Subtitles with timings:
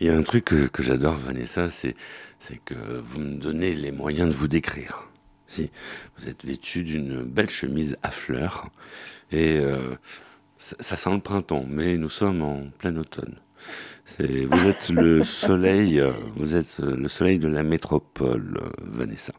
[0.00, 1.94] Il y a un truc que, j'adore, Vanessa, c'est,
[2.64, 5.06] que vous me donnez les moyens de vous décrire.
[5.46, 5.70] Si,
[6.16, 8.68] vous êtes vêtu d'une belle chemise à fleurs
[9.30, 9.94] et euh,
[10.56, 13.34] ça, sent le printemps, mais nous sommes en plein automne.
[14.18, 19.32] Vous êtes le soleil, euh, vous êtes euh, le soleil de la métropole, Vanessa.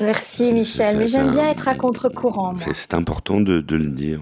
[0.00, 2.54] Merci Michel, mais j'aime bien être à contre-courant.
[2.56, 4.20] C'est, important de, de, le dire.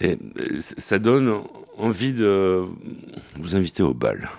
[0.00, 0.18] Et
[0.60, 1.42] ça donne
[1.78, 2.64] envie de
[3.38, 4.30] vous inviter au bal.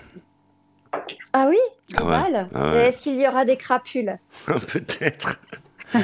[1.32, 1.58] Ah oui?
[2.00, 4.18] Au ah bal ah Est-ce qu'il y aura des crapules?
[4.46, 5.40] Peut-être.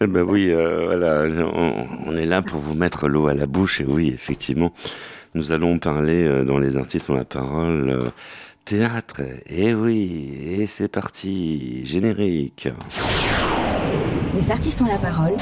[0.00, 1.24] eh ben oui, euh, voilà,
[2.06, 4.72] on, est là pour vous mettre l'eau à la bouche et oui, effectivement,
[5.34, 8.04] nous allons parler euh, dans les artistes ont la parole euh,
[8.64, 9.22] théâtre.
[9.48, 12.68] Et oui, et c'est parti, générique.
[14.34, 15.34] Les artistes ont la parole.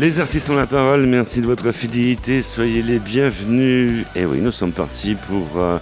[0.00, 4.06] Les artistes ont la parole, merci de votre fidélité, soyez les bienvenus.
[4.16, 5.76] Et oui, nous sommes partis pour euh,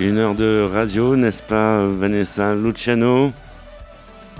[0.00, 3.30] une heure de radio, n'est-ce pas Vanessa Luciano?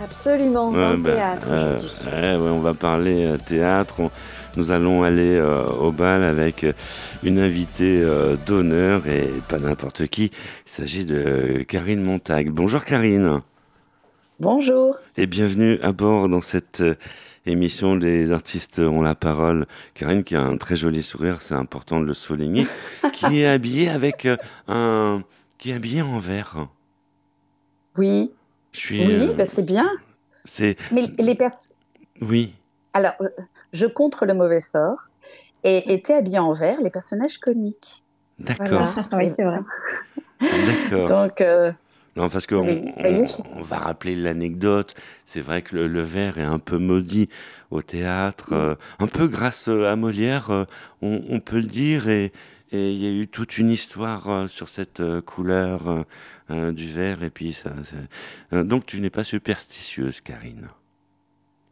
[0.02, 2.50] Absolument, dans le bah, théâtre euh, aujourd'hui.
[2.50, 4.10] on va parler euh, théâtre,
[4.56, 5.40] nous allons aller
[5.78, 6.66] au bal avec
[7.22, 8.04] une invitée
[8.44, 10.32] d'honneur et pas n'importe qui, il
[10.68, 12.50] s'agit de Karine Montag.
[12.50, 13.40] Bonjour Karine.
[14.40, 14.96] Bonjour.
[15.16, 16.82] Et bienvenue à bord dans cette
[17.46, 19.66] émission Les artistes ont la parole.
[19.94, 22.66] Karine qui a un très joli sourire, c'est important de le souligner,
[23.12, 24.36] qui est habillée avec euh,
[24.68, 25.22] un...
[25.58, 26.68] qui est habillée en vert.
[27.96, 28.32] Oui.
[28.72, 29.88] Je suis, oui, euh, bah, c'est bien.
[30.44, 30.76] C'est...
[30.92, 31.76] Mais les personnes...
[32.20, 32.54] Oui.
[32.94, 33.28] Alors, euh,
[33.72, 34.98] je contre le mauvais sort
[35.64, 38.02] et était habillée en vert les personnages comiques.
[38.38, 38.94] D'accord.
[39.12, 39.60] oui, c'est vrai.
[40.40, 41.08] D'accord.
[41.08, 41.42] Donc,
[42.14, 44.94] non, parce qu'on on, va rappeler l'anecdote.
[45.24, 47.30] C'est vrai que le, verre est un peu maudit
[47.70, 48.54] au théâtre, mm.
[48.54, 50.64] euh, un peu grâce euh, à Molière, euh,
[51.00, 52.32] on, peut le dire, et
[52.72, 56.06] il y a eu toute une histoire sur cette couleur
[56.48, 57.70] du verre, et puis ça.
[58.62, 60.68] donc tu n'es pas superstitieuse, Karine.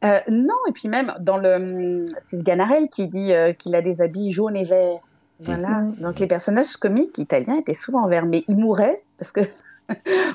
[0.02, 4.56] non, et puis même dans le, c'est Sganarelle qui dit qu'il a des habits jaunes
[4.56, 5.00] et verts.
[5.38, 5.80] Voilà.
[5.80, 5.96] Mm.
[6.00, 9.40] Donc les personnages comiques italiens étaient souvent en vert, mais ils mouraient parce que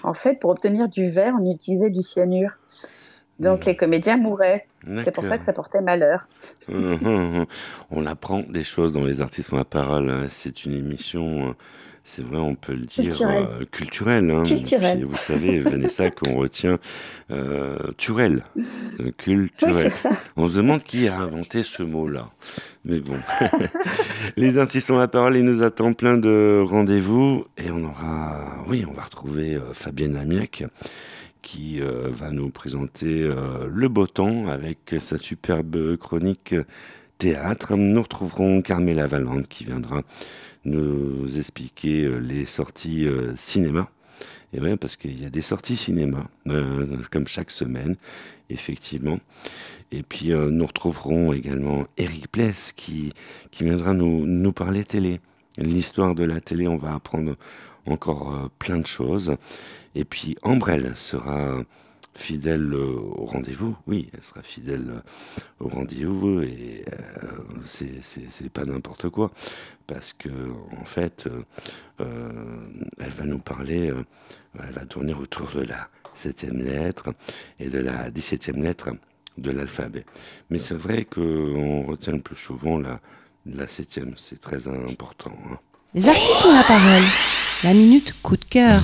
[0.03, 2.51] en fait, pour obtenir du verre, on utilisait du cyanure.
[3.39, 3.69] Donc hmm.
[3.69, 4.67] les comédiens mouraient.
[5.03, 6.27] C'est pour ça que ça portait malheur.
[6.69, 10.09] on apprend des choses dans les artistes ont la parole.
[10.09, 10.27] Hein.
[10.29, 11.53] C'est une émission, euh,
[12.05, 13.47] c'est vrai, on peut le dire, culturelle.
[14.29, 15.01] Euh, culturelle.
[15.01, 15.05] Hein.
[15.09, 16.79] vous savez, Vanessa, qu'on retient
[17.31, 18.45] euh, Turel.
[19.17, 19.91] culturel.
[20.37, 22.29] on se demande qui a inventé ce mot-là.
[22.85, 23.17] Mais bon,
[24.37, 28.85] les artistes ont la parole, il nous attend plein de rendez-vous et on aura, oui,
[28.87, 30.63] on va retrouver euh, Fabienne Lamiac
[31.41, 36.55] qui euh, va nous présenter euh, le beau temps avec sa superbe chronique
[37.17, 37.75] théâtre.
[37.75, 40.01] Nous retrouverons Carmela Valente qui viendra
[40.65, 43.89] nous expliquer les sorties cinéma.
[44.53, 46.29] Et parce qu'il y a des sorties cinéma,
[47.11, 47.95] comme chaque semaine,
[48.49, 49.19] effectivement.
[49.91, 53.13] Et puis euh, nous retrouverons également Eric Pless qui,
[53.51, 55.19] qui viendra nous, nous parler télé.
[55.57, 57.35] L'histoire de la télé, on va apprendre
[57.85, 59.35] encore euh, plein de choses.
[59.93, 61.63] Et puis Ambrelle sera
[62.15, 63.77] fidèle euh, au rendez-vous.
[63.87, 65.03] Oui, elle sera fidèle
[65.59, 66.85] au rendez-vous et
[67.65, 69.31] c'est pas n'importe quoi
[69.87, 70.29] parce que
[70.79, 71.29] en fait,
[71.99, 73.93] elle va nous parler,
[74.59, 77.13] elle va tourner autour de la septième lettre
[77.59, 78.89] et de la dix-septième lettre
[79.37, 80.05] de l'alphabet.
[80.49, 82.99] Mais c'est vrai qu'on retient le plus souvent la,
[83.45, 85.37] la septième, c'est très important.
[85.49, 85.57] Hein.
[85.93, 87.03] Les artistes ont la parole
[87.65, 88.83] la minute coup de cœur.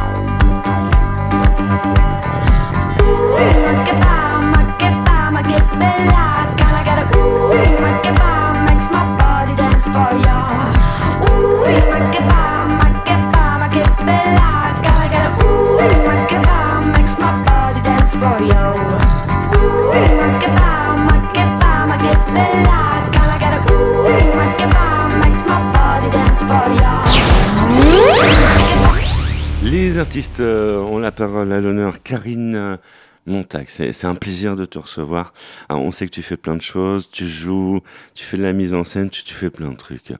[30.01, 32.01] Artistes euh, ont la parole à l'honneur.
[32.01, 32.79] Karine
[33.27, 35.31] Montag, c'est un plaisir de te recevoir.
[35.69, 37.81] on sait que tu fais plein de choses, tu joues,
[38.15, 40.11] tu fais de la mise en scène, tu, fais plein de trucs.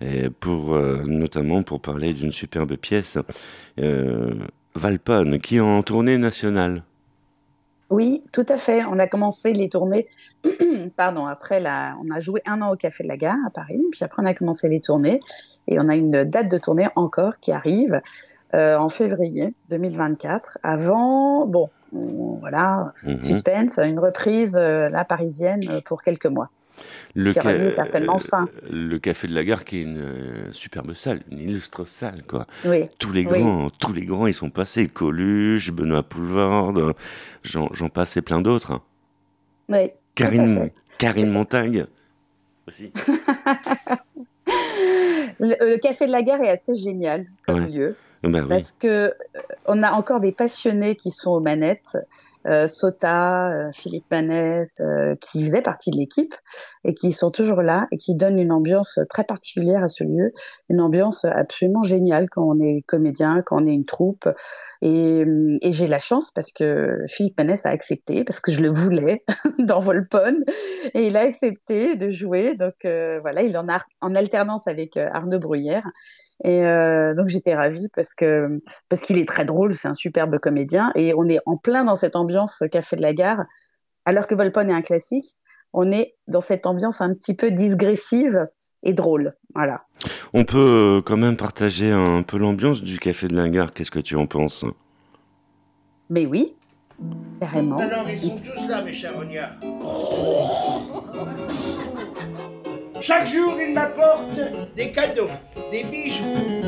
[0.00, 3.18] Et pour, euh, notamment pour parler d'une superbe pièce,
[3.78, 4.32] euh,
[4.74, 6.82] Valpone, qui est en tournée nationale.
[7.90, 8.82] Oui, tout à fait.
[8.86, 10.06] On a commencé les tournées.
[10.98, 11.96] Pardon, après, la...
[12.04, 14.26] on a joué un an au Café de la Gare à Paris, puis après, on
[14.26, 15.20] a commencé les tournées.
[15.68, 18.00] Et on a une date de tournée encore qui arrive
[18.54, 20.58] euh, en février 2024.
[20.64, 23.20] Avant, bon, voilà, mhm.
[23.20, 26.50] suspense, une reprise, euh, la parisienne, euh, pour quelques mois.
[27.14, 28.48] Le, certainement fin.
[28.68, 32.48] le Café de la Gare, qui est une superbe salle, une illustre salle, quoi.
[32.64, 32.86] Oui.
[32.98, 34.88] Tous les grands, tous les grands, ils sont passés.
[34.88, 36.72] Coluche, Benoît Poulvard,
[37.44, 38.72] j'en passe et plein d'autres.
[38.72, 38.82] Hein.
[39.68, 39.92] Oui.
[40.18, 40.66] Karine,
[40.98, 41.86] Karine Montagne
[42.66, 42.92] aussi.
[45.38, 47.96] le, Café de la Gare est assez génial comme lieu.
[48.24, 49.10] Bah Parce que euh,
[49.66, 51.96] on a encore des passionnés qui sont aux manettes,
[52.66, 54.80] Sota, euh, Philippe Manès,
[55.20, 56.34] qui faisaient partie de l'équipe
[56.84, 60.32] et qui sont toujours là et qui donnent une ambiance très particulière à ce lieu,
[60.68, 64.28] une ambiance absolument géniale quand on est comédien, quand on est une troupe.
[64.80, 65.24] Et,
[65.60, 69.24] et j'ai la chance parce que Philippe Manès a accepté, parce que je le voulais
[69.58, 70.44] dans Volpone,
[70.94, 72.54] et il a accepté de jouer.
[72.54, 75.84] Donc voilà, il en a en alternance avec Arnaud Bruyère.
[76.44, 80.38] Et euh, donc j'étais ravie parce que parce qu'il est très drôle, c'est un superbe
[80.38, 83.44] comédien et on est en plein dans cette ambiance café de la gare,
[84.04, 85.36] alors que Volpone est un classique.
[85.74, 88.46] On est dans cette ambiance un petit peu digressive
[88.82, 89.82] et drôle, voilà.
[90.32, 90.58] On peut
[90.98, 93.74] euh, quand même partager un peu l'ambiance du café de la gare.
[93.74, 94.64] Qu'est-ce que tu en penses?
[96.08, 96.54] Mais oui,
[97.40, 97.76] carrément.
[97.76, 99.12] Alors ils sont tous là, mes chers
[103.00, 104.40] Chaque jour, ils m'apportent
[104.74, 105.28] des cadeaux
[105.70, 106.62] des bijoux.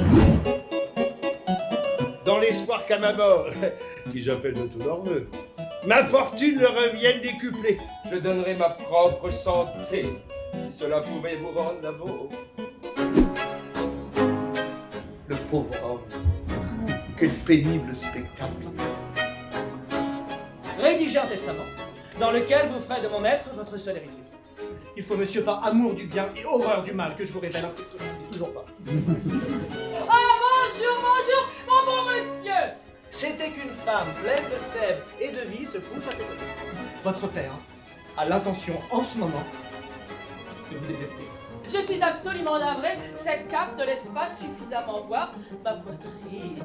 [2.25, 3.47] Dans l'espoir qu'à ma mort,
[4.13, 5.29] qui j'appelle de tous leurs voeux,
[5.87, 7.79] ma fortune leur revienne décuplée.
[8.11, 10.07] Je donnerai ma propre santé,
[10.63, 12.37] si cela pouvait vous rendre la vôtre.
[15.27, 16.01] Le pauvre homme,
[17.19, 18.67] quel pénible spectacle.
[20.79, 21.67] Rédigez un testament,
[22.19, 24.23] dans lequel vous ferez de mon maître votre seule héritier.
[24.97, 27.65] Il faut, monsieur, par amour du bien et horreur du mal, que je vous révèle.
[28.91, 32.75] Ah, bonjour, bonjour, mon bon monsieur
[33.11, 36.83] C'était qu'une femme pleine de sève et de vie se couche à ses côtés.
[37.05, 37.53] Votre père
[38.17, 39.45] a l'intention en ce moment
[40.73, 41.29] de vous désépouiller.
[41.69, 46.59] Je suis absolument navré, cette cape ne laisse pas suffisamment voir ma poitrine.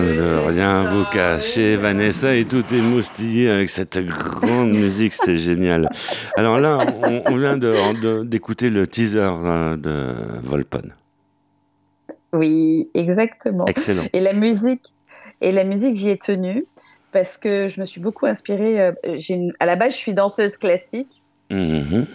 [0.00, 5.88] Ne rien vous cacher, Vanessa et tout est moustillé avec cette grande musique, c'est génial.
[6.36, 6.86] Alors là,
[7.26, 7.56] on, vient
[8.24, 10.92] d'écouter le teaser euh, de Volpone.
[12.32, 13.66] Oui, exactement.
[13.66, 14.06] Excellent.
[14.12, 14.92] Et la musique,
[15.40, 16.64] et la musique, j'y ai tenu
[17.12, 18.80] parce que je me suis beaucoup inspirée.
[18.80, 18.92] Euh,
[19.60, 21.22] à la base, je suis danseuse classique.
[21.50, 22.06] Mm-hmm.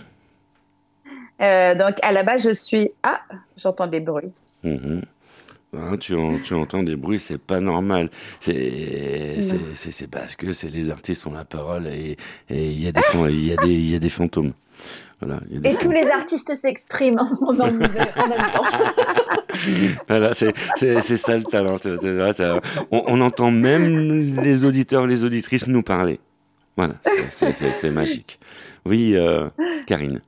[1.42, 2.92] Euh, donc, à la base, je suis.
[3.04, 3.22] Ah,
[3.58, 4.32] j'entends des bruits.
[4.64, 5.02] Mm-hmm.
[5.74, 8.10] Ah, tu, entends des bruits, c'est pas normal.
[8.42, 9.40] C'est
[10.12, 12.18] parce que c'est les artistes ont la parole et
[12.50, 13.02] il y, a des,
[13.34, 14.52] y, a des, y a des fantômes.
[15.22, 18.64] Voilà, et tous les artistes s'expriment en, même temps.
[20.10, 21.78] voilà, c'est ça le talent.
[22.92, 26.20] On, on, entend même les auditeurs, les auditrices nous parler.
[26.76, 26.96] Voilà,
[27.32, 28.40] c'est magique.
[28.86, 29.48] Oui, euh,
[29.86, 30.22] Karine.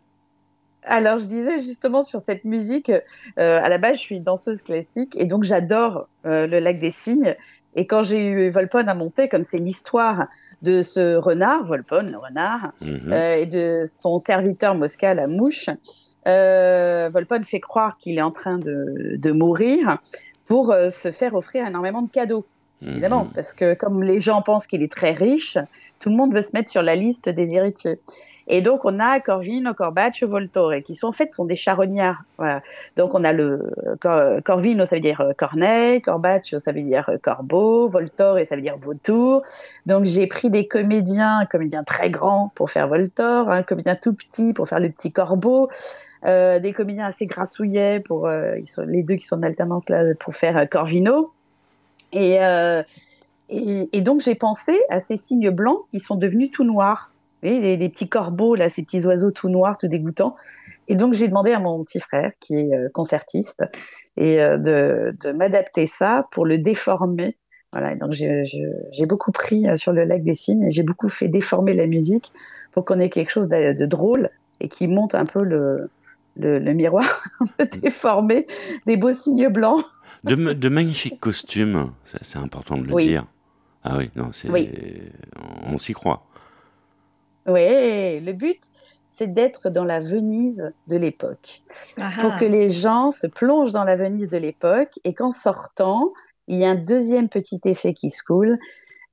[0.86, 3.02] Alors, je disais justement sur cette musique, euh,
[3.38, 7.36] à la base, je suis danseuse classique et donc j'adore euh, le lac des cygnes.
[7.76, 10.28] Et quand j'ai eu Volpone à monter, comme c'est l'histoire
[10.62, 13.12] de ce renard, Volpone, le renard, mhm.
[13.12, 15.70] euh, et de son serviteur Mosca, la mouche,
[16.26, 19.98] Volpone fait croire qu'il est en train de, de mourir
[20.46, 22.46] pour se faire offrir énormément de cadeaux.
[22.86, 23.32] Évidemment, mhm.
[23.34, 25.58] parce que comme les gens pensent qu'il est très riche,
[26.00, 28.00] tout le monde veut se mettre sur la liste des héritiers.
[28.48, 32.24] Et donc, on a Corvino, Corbaccio, Voltore, qui sont en fait sont des charognards.
[32.98, 33.72] Donc, on a le
[34.44, 38.62] Corvino, ça veut dire euh, corneille, Corbaccio, ça veut dire euh, corbeau, Voltore, ça veut
[38.62, 39.44] dire vautour.
[39.86, 44.14] Donc, j'ai pris des comédiens, un comédien très grand pour faire Voltore, un comédien tout
[44.14, 45.70] petit pour faire le petit corbeau.
[46.26, 50.70] Euh, des comédiens assez grassouillets pour les deux qui sont en alternance là pour faire
[50.70, 51.32] Corvino
[52.14, 52.84] Et, euh,
[53.50, 57.12] et, et donc j'ai pensé à ces signes blancs qui sont devenus tout noirs.
[57.42, 60.36] Vous voyez, les, petits corbeaux, là, ces petits oiseaux tout noirs, tout dégoûtants.
[60.88, 63.64] Et donc j'ai demandé à mon petit frère, qui est euh, concertiste,
[64.16, 67.36] et euh, de, de m'adapter ça pour le déformer.
[67.74, 71.74] Voilà, donc j'ai beaucoup pris sur le lac des signes et j'ai beaucoup fait déformer
[71.74, 72.32] la musique
[72.72, 74.30] pour qu'on ait quelque chose de drôle
[74.60, 75.90] et qui monte un peu le,
[76.36, 78.46] le, le miroir un peu déformé
[78.86, 79.86] des beaux signes blancs.
[80.24, 83.08] De, ma- de magnifiques costumes, c'est c'est important de le Oui.
[83.08, 83.26] dire.
[83.84, 84.70] Ah oui, non, c'est Oui.
[85.66, 86.26] on s'y croit.
[87.46, 88.60] Oui, le but,
[89.12, 91.62] c'est d'être dans la Venise de l'époque.
[92.22, 96.14] Pour que les gens se plongent dans la Venise de l'époque et qu'en sortant,
[96.48, 98.58] il y a un deuxième petit effet qui se coule.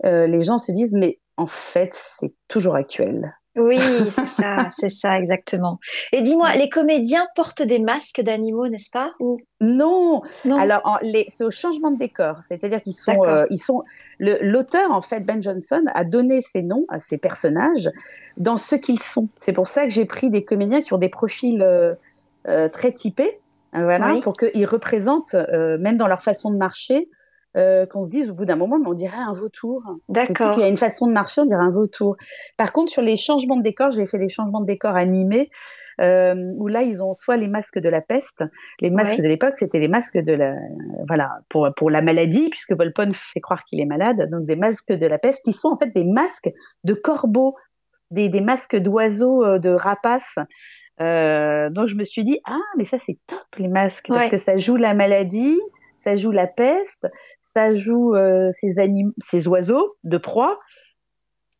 [0.04, 3.34] Euh, les gens se disent, mais en fait, c'est toujours actuel.
[3.56, 3.78] Oui,
[4.10, 5.80] c'est ça, c'est ça, exactement.
[6.12, 9.12] Et dis-moi, les comédiens portent des masques d'animaux, n'est-ce pas?
[9.60, 13.82] Non, non alors c'est au changement de décor, c'est-à-dire qu'ils sont, euh, ils sont.
[14.20, 17.90] L'auteur en fait, Ben Johnson, a donné ces noms à ces personnages
[18.36, 19.28] dans ce qu'ils sont.
[19.36, 21.94] C'est pour ça que j'ai pris des comédiens qui ont des profils euh,
[22.48, 23.40] euh, très typés,
[23.74, 24.20] euh, voilà, Oui.
[24.20, 27.08] pour qu'ils représentent, même dans leur façon de marcher,
[27.56, 29.82] euh, qu'on se dise au bout d'un moment, mais on dirait un vautour.
[30.08, 30.54] D'accord.
[30.54, 32.16] qu'il y a une façon de marcher, on dirait un vautour.
[32.56, 35.50] Par contre, sur les changements de décor, j'ai fait des changements de décor animés,
[36.00, 38.44] euh, où là, ils ont soit les masques de la peste,
[38.80, 39.22] les masques Ouais.
[39.24, 40.54] de l'époque, c'était les masques de la,
[41.08, 44.92] voilà, pour, pour la maladie, puisque Volpone fait croire qu'il est malade, donc des masques
[44.92, 46.50] de la peste, qui sont en fait des masques
[46.84, 47.56] de corbeaux,
[48.10, 50.38] des, des masques d'oiseaux, euh, de rapaces.
[51.00, 54.36] Euh, donc je me suis dit, ah, mais ça c'est top les masques, parce que
[54.36, 55.58] ça joue la maladie,
[56.02, 57.06] ça joue la peste,
[57.42, 60.58] ça joue euh, ces, anim- ces oiseaux de proie.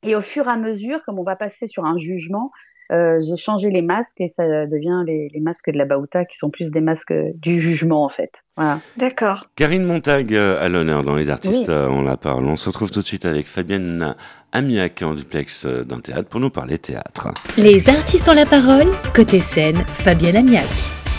[0.02, 2.50] Et au fur et à mesure, comme on va passer sur un jugement,
[2.90, 6.36] euh, j'ai changé les masques et ça devient les, les masques de la Bauta qui
[6.38, 8.32] sont plus des masques du jugement en fait.
[8.56, 8.80] Voilà.
[8.96, 9.44] D'accord.
[9.56, 11.74] Karine Montag euh, à l'honneur dans Les artistes, Oui.
[11.74, 12.46] euh, on la parle.
[12.46, 14.16] On se retrouve tout de suite avec Fabienne
[14.52, 17.28] Amiac en duplex d'un théâtre pour nous parler théâtre.
[17.58, 18.88] Les artistes ont la parole.
[19.14, 20.66] Côté scène, Fabienne Amiac.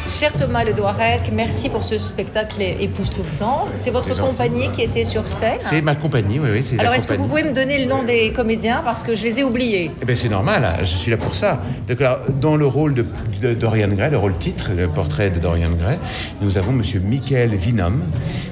[0.10, 3.67] Cher Thomas Le Douarec, merci pour ce spectacle époustouflant.
[3.75, 4.22] C'est votre gentil.
[4.22, 7.27] compagnie qui était sur scène C'est ma compagnie, oui, oui, c'est Alors, est-ce que vous
[7.27, 9.91] pouvez me donner le nom des comédiens parce que je les ai oubliés?
[10.01, 11.62] Eh ben, c'est normal, hein, je suis là pour ça.
[11.88, 13.05] Donc, alors, dans le rôle de,
[13.41, 15.98] de Dorian Gray, le rôle titre, le portrait de Dorian Gray,
[16.41, 18.01] nous avons Monsieur Michael Vinum.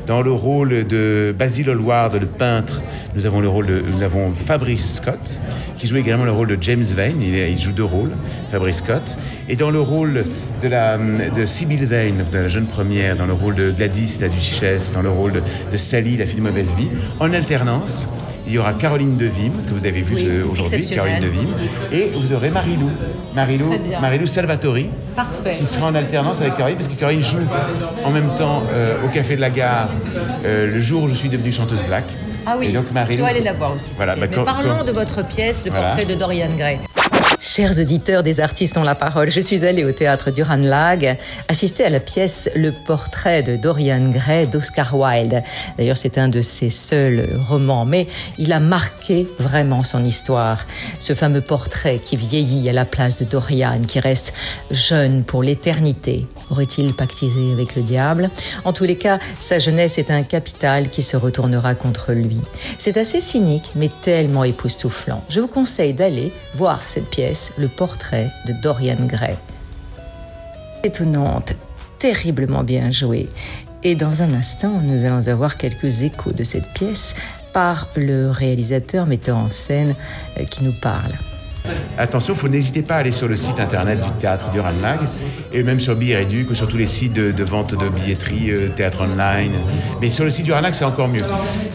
[0.08, 2.82] Dans le rôle de Basil Hallward, le peintre,
[3.16, 5.40] nous avons le rôle de, nous avons Fabrice Scott,
[5.80, 7.22] qui joue également le rôle de James Vane.
[7.22, 8.12] Il, joue deux rôles,
[8.52, 9.16] Fabrice Scott.
[9.48, 10.26] Et dans le rôle
[10.62, 14.28] de la de Sybil Vane, de la jeune première, dans le rôle de Gladys, la
[14.28, 18.10] duchesse, dans le rôle de, de Sally, la fille de mauvaise vie, en alternance.
[18.46, 20.86] Il y aura Caroline Devim, que vous avez vue Oui, aujourd'hui.
[20.88, 21.48] Caroline Devim.
[21.92, 22.90] Et vous aurez Marilou,
[23.36, 23.72] Marilou.
[24.02, 25.56] Marilou Salvatori, Parfait.
[25.60, 27.38] qui sera en alternance avec Caroline, parce que Caroline joue
[28.04, 29.90] en même temps euh, au Café de la Gare
[30.46, 32.06] euh, le jour où je suis devenue chanteuse black.
[32.46, 33.92] Ah oui, Et donc, Marilou- je dois aller la voir aussi.
[33.96, 35.90] Voilà, bah, Mais parlons quand- de votre pièce, Le Voilà.
[35.90, 36.80] portrait de Dorian Gray.
[37.42, 41.18] Chers auditeurs des artistes ont la parole, je suis allée au théâtre du Ranelagh
[41.48, 45.42] assister à la pièce Le portrait de Dorian Gray d'Oscar Wilde.
[45.78, 50.66] D'ailleurs, c'est un de ses seuls romans, mais il a marqué vraiment son histoire.
[51.00, 54.34] Ce fameux portrait qui vieillit à la place de Dorian, qui reste
[54.72, 56.28] jeune pour l'éternité.
[56.50, 58.30] Aurait-il pactisé avec le diable?
[58.66, 62.42] En tous les cas, sa jeunesse est un capital qui se retournera contre lui.
[62.78, 65.24] C'est assez cynique, mais tellement époustouflant.
[65.30, 69.36] Je vous conseille d'aller voir cette pièce, Le portrait de Dorian Gray.
[70.84, 71.54] Étonnante,
[72.00, 73.28] terriblement bien jouée.
[73.84, 77.16] Et dans un instant, nous allons avoir quelques échos de cette pièce
[77.54, 79.96] par le réalisateur mettant en scène
[80.38, 81.14] euh, qui nous parle.
[81.98, 85.00] Attention, faut n'hésitez pas à aller sur le site internet du théâtre du Ranelagh
[85.52, 88.52] et même sur Billet Réduc ou sur tous les sites de, de vente de billetterie,
[88.52, 89.54] euh, théâtre online.
[90.02, 91.24] Mais sur le site du Ranelagh, c'est encore mieux.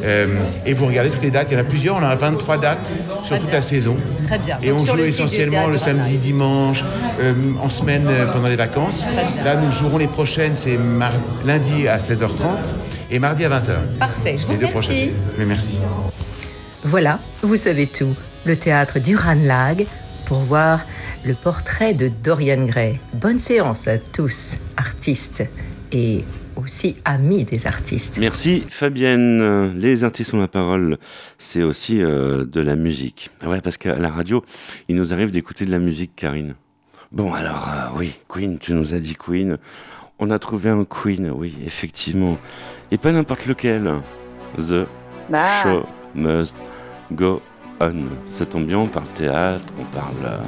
[0.04, 0.26] Euh,
[0.64, 2.58] et vous regardez toutes les dates, il y en a plusieurs, on en a 23
[2.58, 3.96] dates sur toute la saison.
[4.24, 4.58] Très bien.
[4.62, 6.84] Et Donc, on joue le essentiellement le samedi, dimanche,
[7.20, 9.08] euh, en semaine euh, pendant les vacances.
[9.44, 11.12] Là, nous jouerons les prochaines, c'est mar-
[11.44, 12.72] lundi à 16h30
[13.10, 13.74] et mardi à 20h.
[13.98, 14.88] Parfait, je vous Les deux remercie.
[14.88, 15.10] prochaines.
[15.38, 15.78] Mais merci.
[16.84, 18.14] Voilà, vous savez tout.
[18.46, 19.86] Le théâtre du Ranelagh
[20.26, 20.84] pour voir
[21.24, 22.98] le portrait de Dorian Gray.
[23.14, 25.44] Bonne séance à tous, artistes
[25.92, 26.24] et
[26.56, 28.18] aussi amis des artistes.
[28.18, 29.72] Merci Fabienne.
[29.78, 30.98] Les artistes ont la parole,
[31.38, 33.30] c'est aussi euh, de la musique.
[33.46, 34.42] Ouais, parce qu'à la radio,
[34.88, 36.54] il nous arrive d'écouter de la musique, Karine.
[37.12, 39.56] Bon, alors, euh, oui, Queen, tu nous as dit Queen.
[40.18, 42.38] On a trouvé un Queen, oui, effectivement.
[42.90, 43.90] Et pas n'importe lequel.
[44.58, 44.86] The
[45.30, 46.54] Bah, Show Must
[47.10, 47.40] Go
[47.80, 47.92] On.
[48.26, 50.38] Ça tombe bien, on parle théâtre, on parle euh,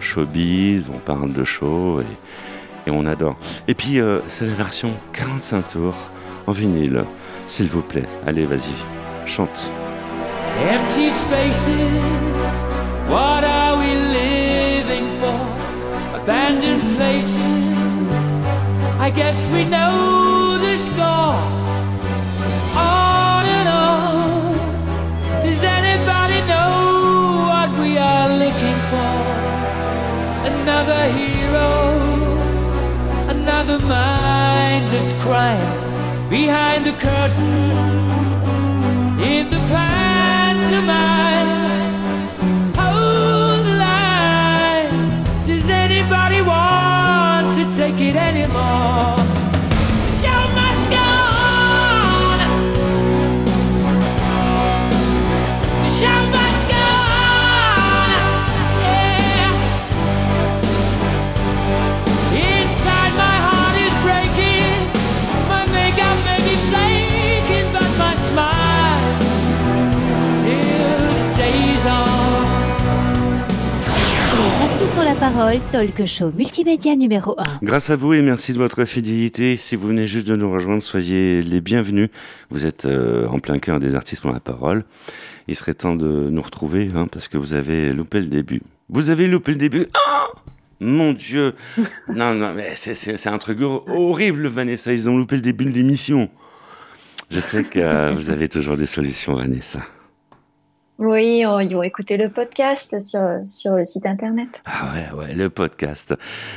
[0.00, 3.36] showbiz, on parle de show et, on adore.
[3.66, 5.96] Et puis, euh, c'est la version 45 tours
[6.46, 7.04] en vinyle
[7.46, 8.74] S'il vous plaît, allez, vas-y,
[9.26, 9.70] chante.
[10.60, 11.68] Empty spaces,
[13.08, 15.34] what are we living for?
[16.14, 18.38] Abandoned places,
[19.00, 21.34] I guess we know the score.
[22.76, 23.23] On
[27.94, 29.14] we are looking for?
[30.50, 31.70] Another hero,
[33.28, 37.70] another mindless crime behind the curtain
[39.32, 41.52] in the pantomime.
[42.80, 45.24] Hold the line.
[45.44, 49.23] Does anybody want to take it anymore?
[75.32, 77.44] Parole, talk show multimédia numéro 1.
[77.62, 79.56] Grâce à vous et merci de votre fidélité.
[79.56, 82.10] Si vous venez juste de nous rejoindre, soyez les bienvenus.
[82.50, 84.84] Vous êtes euh, en plein cœur des artistes ont la parole.
[85.48, 88.60] Il serait temps de nous retrouver hein, parce que vous avez loupé le début.
[88.90, 90.26] Vous avez loupé le début Ah
[90.80, 91.54] Mon Dieu
[92.08, 94.92] Non, non, mais c'est- c'est c'est un truc hor- horrible, Vanessa.
[94.92, 96.28] Ils ont loupé le début de l'émission.
[97.30, 99.80] Je sais que euh, vous avez toujours des solutions, Vanessa.
[100.98, 104.62] Oui, ils vont écouter le podcast sur, sur le site internet.
[104.64, 106.14] Ah ouais, ouais, le podcast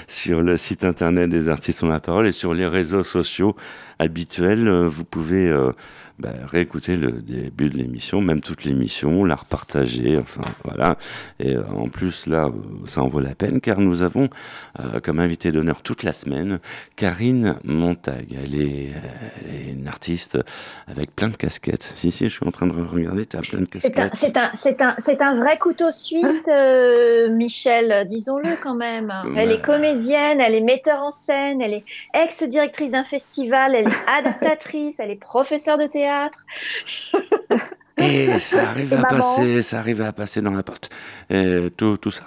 [0.07, 3.55] sur le site internet des artistes ont la parole et sur les réseaux sociaux
[3.97, 4.67] habituels.
[4.67, 5.71] euh, Vous pouvez euh,
[6.19, 10.97] bah, réécouter le début de l'émission, même toute l'émission, la repartager, enfin voilà.
[11.39, 12.49] Et euh, en plus, là,
[12.87, 14.27] ça en vaut la peine car nous avons
[14.79, 16.59] euh, comme invité d'honneur toute la semaine
[16.95, 18.35] Karine Montag.
[18.43, 18.93] Elle est,
[19.45, 20.39] elle est une artiste
[20.87, 21.93] avec plein de casquettes.
[21.95, 24.53] Si, si, je suis en train de regarder, tu as plein de un, casquettes.
[24.55, 29.13] c'est un, un, c'est un vrai couteau suisse, euh, Michel, disons-le quand même.
[29.35, 31.83] Elle est comédienne, elle est metteur en scène, elle est
[32.15, 36.06] ex-directrice d'un festival, elle est adaptatrice, elle est professeure de théâtre.
[37.97, 39.07] Et ça arrive Et à maman.
[39.09, 40.89] passer, ça arrive à passer dans la porte.
[41.29, 42.25] Et tout, tout ça.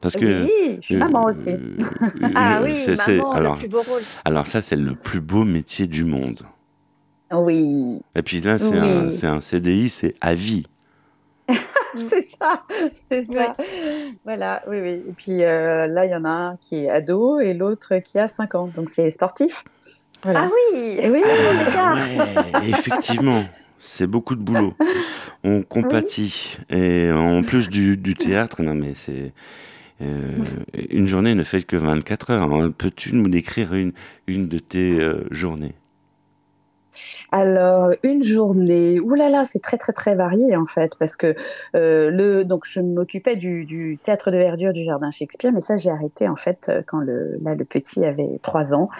[0.00, 0.44] Parce que.
[0.44, 1.50] Oui, je suis maman aussi.
[1.50, 1.76] euh,
[2.34, 4.02] Ah euh, oui, maman, alors, le plus beau rôle.
[4.26, 6.42] alors ça, c'est le plus beau métier du monde.
[7.32, 8.86] Oui, Et puis là, c'est Oui.
[8.90, 10.66] un, c'est un CDI, c'est à vie.
[11.96, 12.62] c'est ça,
[12.92, 13.54] c'est ça.
[14.24, 15.02] Voilà, oui, oui.
[15.08, 18.18] Et puis euh, là, il y en a un qui est ado et l'autre qui
[18.18, 18.66] a 5 ans.
[18.68, 19.64] Donc c'est sportif.
[20.22, 20.44] Voilà.
[20.44, 21.22] Ah oui, oui.
[21.22, 23.44] Ouais, effectivement,
[23.78, 24.72] c'est beaucoup de boulot.
[25.44, 26.56] On compatit.
[26.70, 29.32] Et en plus du, du théâtre, non mais c'est...
[30.00, 30.32] euh,
[30.90, 32.42] une journée ne fait que 24 heures.
[32.44, 33.92] Alors, Peux-tu nous décrire une,
[34.26, 35.74] une de tes euh, journées?
[37.32, 41.34] Alors, une journée, oulala, là là, c'est très très très varié en fait, parce que
[41.74, 45.76] euh, le, donc je m'occupais du, du théâtre de verdure du jardin Shakespeare, mais ça
[45.76, 48.90] j'ai arrêté en fait quand le, là, le petit avait trois ans,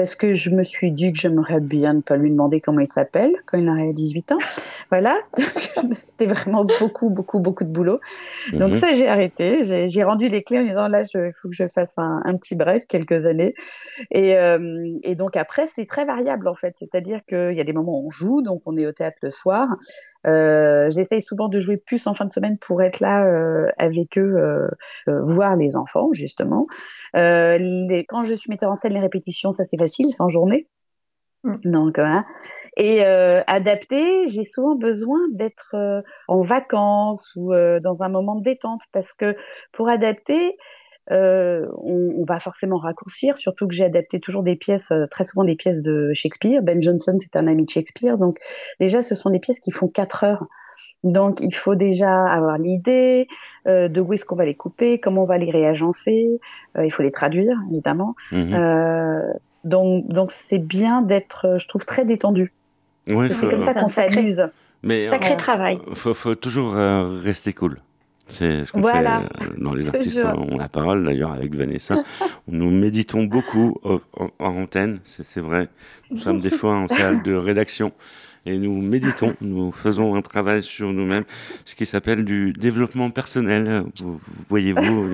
[0.00, 2.86] parce que je me suis dit que j'aimerais bien ne pas lui demander comment il
[2.86, 4.38] s'appelle quand il aurait 18 ans.
[4.88, 5.18] Voilà,
[5.92, 8.00] c'était vraiment beaucoup beaucoup beaucoup de boulot.
[8.54, 8.74] Donc Mhm.
[8.76, 11.68] ça j'ai arrêté, j'ai j'ai rendu les clés en disant là il faut que je
[11.68, 13.52] fasse un, un petit break, quelques années.
[14.10, 14.58] Et, euh,
[15.02, 16.76] et donc après, c'est très variable en fait.
[16.78, 19.30] C'est-à-dire qu'il y a des moments où on joue, donc on est au théâtre le
[19.30, 19.68] soir.
[20.26, 24.18] Euh, J'essaye souvent de jouer plus en fin de semaine pour être là euh, avec
[24.18, 24.68] eux, euh,
[25.08, 26.66] euh, voir les enfants justement.
[27.16, 30.28] Euh, les, quand je suis metteur en scène, les répétitions, ça c'est facile, c'est en
[30.28, 30.68] journée.
[31.64, 32.26] Donc, hein.
[32.76, 38.34] et euh, adapté, j'ai souvent besoin d'être euh, en vacances ou euh, dans un moment
[38.34, 39.34] de détente parce que
[39.72, 40.58] pour adapter,
[41.10, 45.24] euh, on, on va forcément raccourcir, surtout que j'ai adapté toujours des pièces, euh, très
[45.24, 46.62] souvent des pièces de Shakespeare.
[46.62, 48.38] Ben Jonson, c'est un ami de Shakespeare, donc
[48.78, 50.46] déjà, ce sont des pièces qui font quatre heures.
[51.02, 53.26] Donc, il faut déjà avoir l'idée
[53.66, 56.40] euh, de où est-ce qu'on va les couper, comment on va les réagencer.
[56.76, 58.14] Euh, il faut les traduire, évidemment.
[58.32, 58.54] Mhm.
[58.54, 59.32] Euh,
[59.64, 62.52] donc, donc c'est bien d'être, je trouve, très détendu.
[63.08, 64.42] Ouais, c'est comme ça qu'on s'amuse.
[64.82, 65.78] Mais Sacré euh, travail.
[65.94, 67.78] Faut, faut toujours euh, rester cool.
[68.30, 69.22] C'est ce qu'on Voilà.
[69.40, 72.02] fait dans les artistes ont la parole, d'ailleurs, avec Vanessa.
[72.48, 75.68] Nous méditons beaucoup au- en, en antenne, c'est vrai.
[76.10, 77.92] Nous sommes des fois en salle de rédaction
[78.46, 81.24] et nous méditons, nous faisons un travail sur nous-mêmes,
[81.66, 83.82] ce qui s'appelle du développement personnel.
[84.00, 85.10] Vous, vous voyez-vous,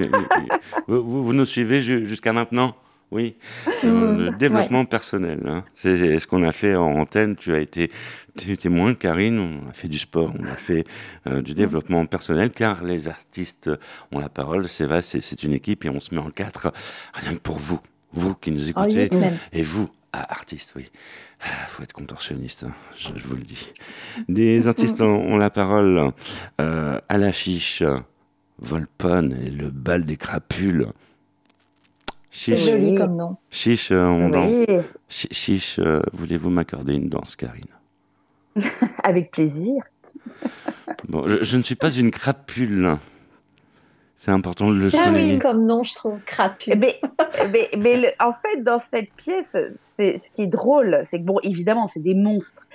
[0.87, 2.76] vous, vous- vous nous suivez ju- jusqu'à maintenant?
[3.12, 3.37] Oui,
[3.85, 5.40] Euh, le développement personnel.
[5.47, 5.64] hein.
[5.75, 7.37] C'est ce qu'on a fait en antenne.
[7.37, 7.90] Tu as été,
[8.69, 9.38] moins Karine.
[9.38, 10.85] On a fait du sport, on a fait
[11.29, 13.71] euh, du développement personnel, car les artistes
[14.12, 14.69] ont la parole.
[14.69, 16.73] C'est vrai, c'est une équipe et on se met en quatre,
[17.14, 17.81] rien que pour vous,
[18.12, 19.38] vous qui nous écoutez, huit même.
[19.53, 20.90] et vous Ah, artiste, oui.
[21.42, 23.73] Ah, faut être contorsionniste, hein, je, je vous le dis.
[24.29, 26.12] Les artistes ont, ont la parole
[26.61, 27.83] euh, à l'affiche.
[28.59, 30.87] Volpone et le bal des crapules.
[32.38, 33.37] C'est Chiche, joli comme nom.
[33.51, 34.66] chiche, euh, on Oui,
[35.09, 37.64] Chiche, euh, voulez-vous m'accorder une danse, Karine?
[39.03, 39.83] Avec plaisir.
[41.09, 42.96] Bon, je, je ne suis pas une crapule.
[44.16, 45.38] C'est important de le Joli souligner.
[45.38, 46.18] comme nom, je trouve.
[46.27, 46.75] Crapu.
[46.77, 47.01] Mais,
[47.53, 49.57] mais, mais le- en fait, dans cette pièce,
[49.96, 52.66] c'est ce qui est drôle, c'est que bon, évidemment, c'est des monstres,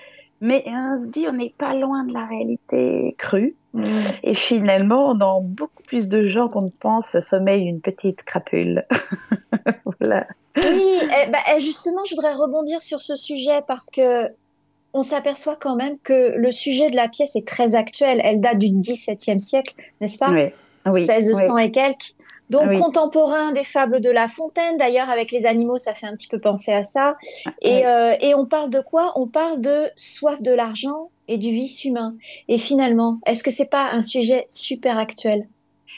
[0.42, 3.56] mais on se dit, on n'est pas loin de la réalité crue.
[3.74, 3.84] Mm.
[4.24, 8.86] Et finalement, dans beaucoup plus de gens qu'on ne pense, sommeille une petite crapule.
[10.00, 10.28] voilà.
[10.58, 14.30] Oui, eh ben, eh, justement, je voudrais rebondir sur ce sujet parce que
[14.94, 18.20] on s'aperçoit quand même que le sujet de la pièce est très actuel.
[18.24, 20.30] Elle date du XVIIe siècle, n'est-ce pas?
[20.32, 20.48] Oui,
[20.88, 21.64] oui, 1600 oui.
[21.64, 22.16] et quelques.
[22.52, 22.80] Donc Oui.
[22.80, 24.78] contemporain des fables de La Fontaine.
[24.78, 27.16] D'ailleurs, avec les animaux, ça fait un petit peu penser à ça.
[27.62, 27.84] Et, Oui.
[27.86, 29.14] euh, et on parle de quoi?
[29.16, 32.16] On parle de soif de l'argent et du vice humain.
[32.50, 35.48] Et finalement, est-ce que c'est pas un sujet super actuel?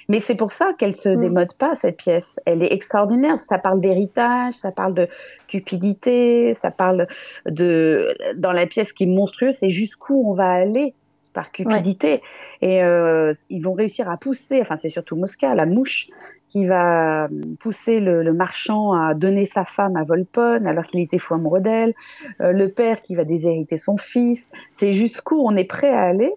[0.09, 1.19] Mais c'est pour ça qu'elle se Mm.
[1.19, 2.39] démode pas, cette pièce.
[2.45, 3.37] Elle est extraordinaire.
[3.37, 5.07] Ça parle d'héritage, ça parle de
[5.47, 7.07] cupidité, ça parle
[7.45, 8.15] de.
[8.35, 10.93] Dans la pièce qui est monstrueuse, c'est jusqu'où on va aller
[11.33, 12.21] par cupidité.
[12.61, 16.07] Et euh, ils vont réussir à pousser, enfin, c'est surtout Mosca, la mouche,
[16.47, 17.27] qui va
[17.59, 21.61] pousser le, le marchand à donner sa femme à Volpone alors qu'il était fou amoureux
[21.61, 21.93] d'elle.
[22.41, 24.51] Euh, le père qui va déshériter son fils.
[24.71, 26.31] C'est jusqu'où on est prêt à aller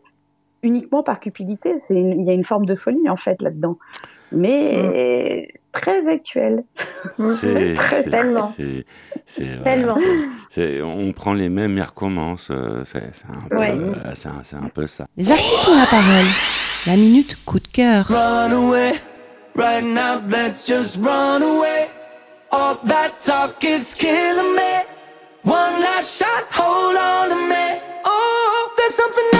[0.63, 1.77] uniquement par cupidité.
[1.91, 3.79] Il y a une forme de folie en fait là-dedans,
[4.33, 5.51] mais.
[5.53, 5.61] C'est
[7.17, 8.55] Très- c'est- Tellement.
[9.27, 9.97] c'est- Tellement.
[10.51, 12.49] c'est- on prend les mêmes et recommence.
[12.51, 13.73] euh, C'est c'est un, peu- Ouais.
[13.73, 15.07] euh, c'est un- peu ça.
[15.17, 16.27] Les artistes ont la parole.
[16.87, 18.07] La minute coup de cœur.
[18.09, 18.93] Run away,
[19.57, 21.89] right now, let's just run away.
[22.53, 24.85] All that talk is killing me.
[25.45, 27.81] One last shot, hold on to me.
[28.05, 29.36] Oh, there's something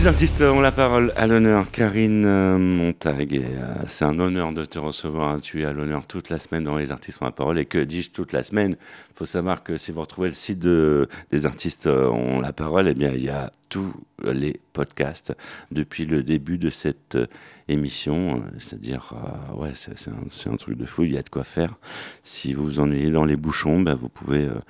[0.00, 1.70] Les artistes ont la parole à l'honneur.
[1.70, 5.42] Karine euh, Montag, euh, c'est un honneur de te recevoir.
[5.42, 7.58] Tu es à l'honneur toute la semaine dans Les artistes ont la parole.
[7.58, 8.76] Et que dis-je toute la semaine?
[8.80, 12.54] Il faut savoir que si vous retrouvez le site de, des artistes euh, ont la
[12.54, 15.32] parole, eh bien, il y a tous les podcasts
[15.70, 17.26] depuis le début de cette euh,
[17.68, 18.44] émission.
[18.58, 21.04] C'est-à-dire, euh, ouais, c'est un, truc de fou.
[21.04, 21.76] Il y a de quoi faire.
[22.22, 24.60] Si vous vous ennuyez dans les bouchons, ben, vous pouvez euh,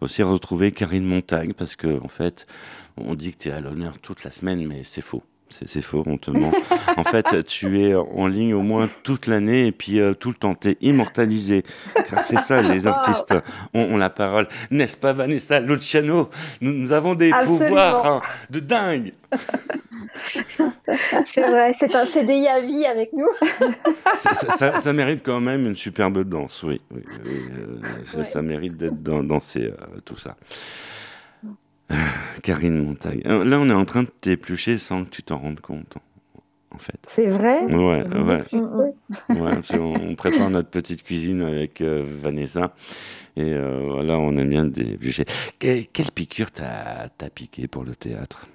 [0.00, 2.46] aussi retrouver Karine Montag parce que, en fait,
[2.96, 5.24] on dit que tu es à l'honneur toute la semaine, mais c'est faux.
[5.66, 6.52] C'est faux, on te ment.
[6.96, 10.34] en fait, tu es en ligne au moins toute l'année et puis euh, tout le
[10.34, 11.62] temps, tu es immortalisé.
[12.10, 13.34] Car c'est ça, les artistes
[13.74, 14.48] ont, ont la parole.
[14.70, 16.30] N'est-ce pas, Vanessa Luciano?
[16.60, 17.64] Nous, nous avons des Absolument.
[17.66, 19.12] pouvoirs hein, de dingue.
[21.24, 23.28] C'est vrai, c'est un CDI à vie avec nous.
[24.14, 26.80] Ça, ça- ça- ça mérite quand même une superbe danse, oui.
[26.90, 28.24] oui, oui, euh, Ouais.
[28.24, 30.36] ça mérite d'être dans, dansé, euh, tout ça.
[31.92, 31.96] Euh,
[32.42, 33.22] Karine Montag.
[33.26, 35.96] Euh, Là, on est en train de t'éplucher sans que tu t'en rendes compte,
[36.70, 36.98] en fait.
[37.06, 37.64] C'est vrai?
[37.66, 38.42] Ouais, ouais.
[39.28, 42.74] Ouais, on prépare notre petite cuisine avec euh, Vanessa.
[43.36, 44.70] Et euh, voilà, on aime bien.
[45.58, 48.46] Que- quelle piqûre t'as t'as piqué pour le théâtre?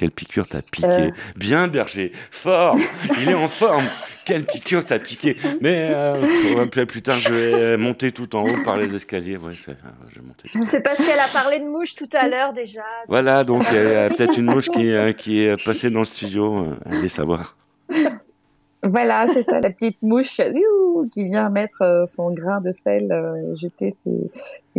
[0.00, 1.10] Quelle piqûre t'as piqué Euh.
[1.36, 2.74] Bien, Berger, fort
[3.20, 3.84] Il est en forme
[4.24, 8.78] Quelle piqûre t'as piqué Mais euh, plus, tard, je vais monter tout en haut par
[8.78, 9.36] les escaliers.
[9.36, 9.76] Ouais, je, vais-
[10.08, 10.48] je vais monter.
[10.64, 12.80] C'est parce qu'elle a parlé de mouche tout à l'heure déjà.
[13.08, 16.06] Voilà, donc il y a peut-être une mouche qui, euh, qui est passée dans le
[16.06, 16.64] studio.
[16.64, 17.54] euh, allez savoir.
[18.82, 20.40] Voilà, c'est ça, la petite mouche
[21.12, 24.30] qui vient mettre euh, son grain de sel, euh, jeter ses,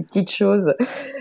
[0.04, 0.74] petites choses.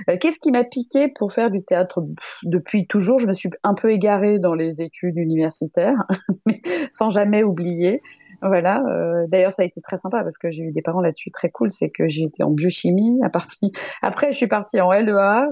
[0.08, 2.02] Euh, Qu'est-ce qui m'a piqué pour faire du théâtre?
[2.42, 6.06] Depuis toujours Je me suis un peu égarée dans les études universitaires,
[6.90, 8.00] sans jamais oublier.
[8.40, 8.82] Voilà.
[9.28, 11.68] D'ailleurs, ça a été très sympa parce que j'ai eu des parents là-dessus très cool.
[11.70, 13.20] C'est que j'ai été en biochimie.
[13.22, 13.68] À partir...
[14.02, 15.48] Après, je suis partie en LEA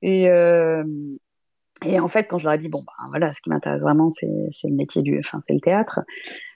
[0.00, 0.30] et
[1.84, 4.10] et en fait, quand je leur ai dit, bon, bah, voilà, ce qui m'intéresse vraiment,
[4.10, 6.00] c'est c'est le métier du, enfin, c'est le théâtre,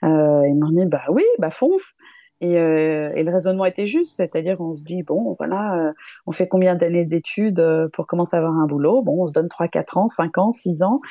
[0.03, 1.93] euh, ils m'ont dit, bah oui, bah fonce.
[2.39, 5.93] Et, euh, et, le raisonnement était juste, c'est-à-dire on se dit, bon, voilà, euh,
[6.27, 9.01] on fait combien d'années d'études euh, pour commencer à avoir un boulot?
[9.01, 11.01] Bon, on se donne 3, 4 ans, 5 ans, 6 ans,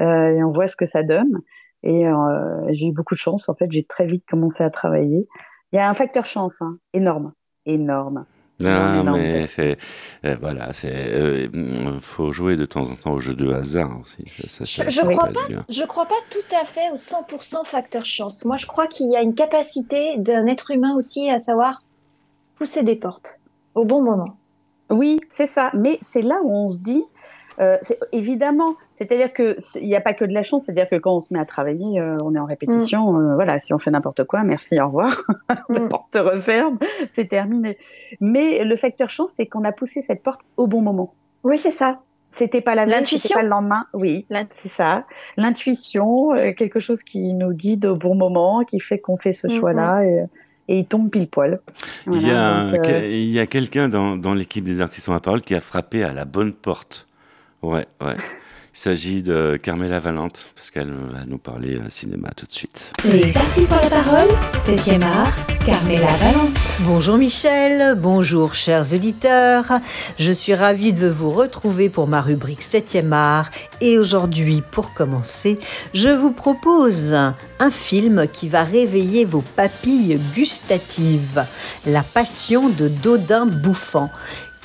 [0.00, 1.40] euh, et on voit ce que ça donne.
[1.84, 2.04] Et
[2.70, 5.26] j'ai eu beaucoup de chance, en fait, j'ai très vite commencé à travailler.
[5.72, 7.32] Il y a un facteur chance, hein, énorme,
[7.66, 8.24] énorme.
[8.62, 9.76] Non, mais c'est
[10.40, 11.50] voilà, c'est
[12.00, 14.48] faut jouer de temps en temps au jeu de hasard aussi.
[14.48, 18.04] Ça, ça, je, je crois pas, je crois pas tout à fait au 100% facteur
[18.04, 18.44] chance.
[18.44, 21.82] Moi, je crois qu'il y a une capacité d'un être humain aussi à savoir
[22.56, 23.40] pousser des portes
[23.74, 24.36] au bon moment.
[24.90, 25.70] Oui, c'est ça.
[25.74, 27.02] Mais c'est là où on se dit,
[27.60, 27.76] euh,
[28.12, 31.32] évidemment, c'est-à-dire qu'il n'y a pas que de la chance, c'est-à-dire que quand on se
[31.32, 33.26] met à travailler, euh, on est en répétition, mm.
[33.26, 35.22] euh, voilà, si on fait n'importe quoi, merci, au revoir,
[35.68, 35.88] la mm.
[35.88, 36.78] porte se referme,
[37.10, 37.78] c'est terminé.
[38.20, 41.14] Mais le facteur chance, c'est qu'on a poussé cette porte au bon moment.
[41.44, 42.00] Oui, c'est ça.
[42.34, 43.84] C'était pas la veille, c'était pas le lendemain.
[43.92, 45.04] Oui, c'est ça.
[45.36, 49.50] L'intuition, quelque chose qui nous guide au bon moment, qui fait qu'on fait ce mm,
[49.50, 50.04] choix-là.
[50.04, 50.24] Et,
[50.68, 51.60] il tombe pile poil.
[52.06, 56.02] il y a, quelqu'un dans, dans l'équipe des artistes en la parole qui a frappé
[56.04, 57.06] à la bonne porte.
[57.62, 58.16] Ouais, ouais.
[58.74, 62.90] Il s'agit de Carmela Valente, parce qu'elle va nous parler euh, cinéma tout de suite.
[63.04, 64.28] Les artistes ont la parole,
[64.66, 65.32] 7e art,
[65.64, 66.56] Carmela Valente.
[66.80, 69.78] Bonjour Michel, bonjour chers auditeurs.
[70.18, 73.50] Je suis ravie de vous retrouver pour ma rubrique 7e art.
[73.80, 75.58] Et aujourd'hui, pour commencer,
[75.94, 81.44] je vous propose un film qui va réveiller vos papilles gustatives.
[81.86, 84.10] La passion de Dodin Bouffant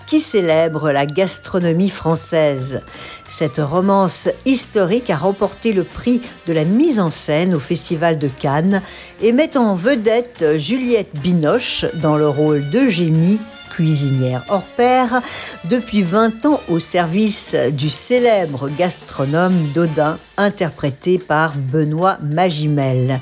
[0.07, 2.81] qui célèbre la gastronomie française.
[3.27, 8.29] Cette romance historique a remporté le prix de la mise en scène au Festival de
[8.29, 8.81] Cannes
[9.21, 13.39] et met en vedette Juliette Binoche dans le rôle d'Eugénie
[13.69, 15.21] cuisinière hors pair,
[15.65, 23.19] depuis 20 ans au service du célèbre gastronome Dodin, interprété par Benoît Magimel.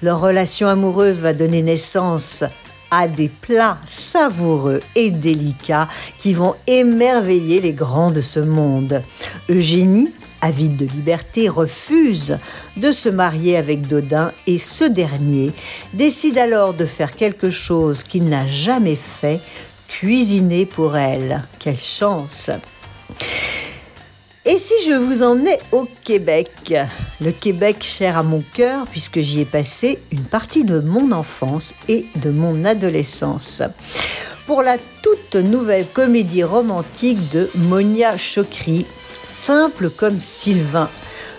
[0.00, 2.44] Leur relation amoureuse va donner naissance
[2.90, 9.02] à des plats savoureux et délicats qui vont émerveiller les grands de ce monde.
[9.48, 12.38] Eugénie, avide de liberté, refuse
[12.76, 15.52] de se marier avec Dodin et ce dernier
[15.94, 19.40] décide alors de faire quelque chose qu'il n'a jamais fait,
[19.88, 21.42] cuisiner pour elle.
[21.58, 22.50] Quelle chance
[24.48, 26.74] et si je vous emmenais au Québec?
[27.20, 31.74] Le Québec cher à mon cœur puisque j'y ai passé une partie de mon enfance
[31.86, 33.62] et de mon adolescence.
[34.46, 38.86] Pour la toute nouvelle comédie romantique de Monia Chokri,
[39.22, 40.88] simple comme Sylvain,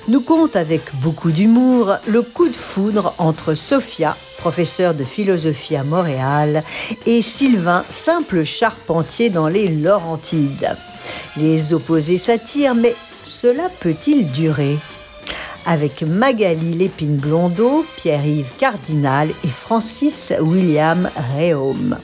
[0.09, 5.83] nous compte avec beaucoup d'humour le coup de foudre entre Sophia, professeur de philosophie à
[5.83, 6.63] Montréal,
[7.05, 10.75] et Sylvain, simple charpentier dans les Laurentides.
[11.37, 14.79] Les opposés s'attirent, mais cela peut-il durer?
[15.67, 21.99] Avec Magali Lépine-Blondeau, Pierre-Yves Cardinal et Francis William Réaume.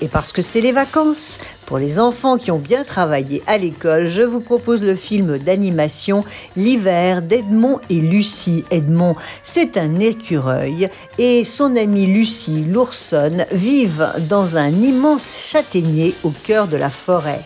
[0.00, 4.08] Et parce que c'est les vacances, pour les enfants qui ont bien travaillé à l'école,
[4.08, 6.24] je vous propose le film d'animation
[6.56, 8.64] L'hiver d'Edmond et Lucie.
[8.70, 16.30] Edmond, c'est un écureuil et son amie Lucie, l'oursonne, vivent dans un immense châtaignier au
[16.30, 17.44] cœur de la forêt.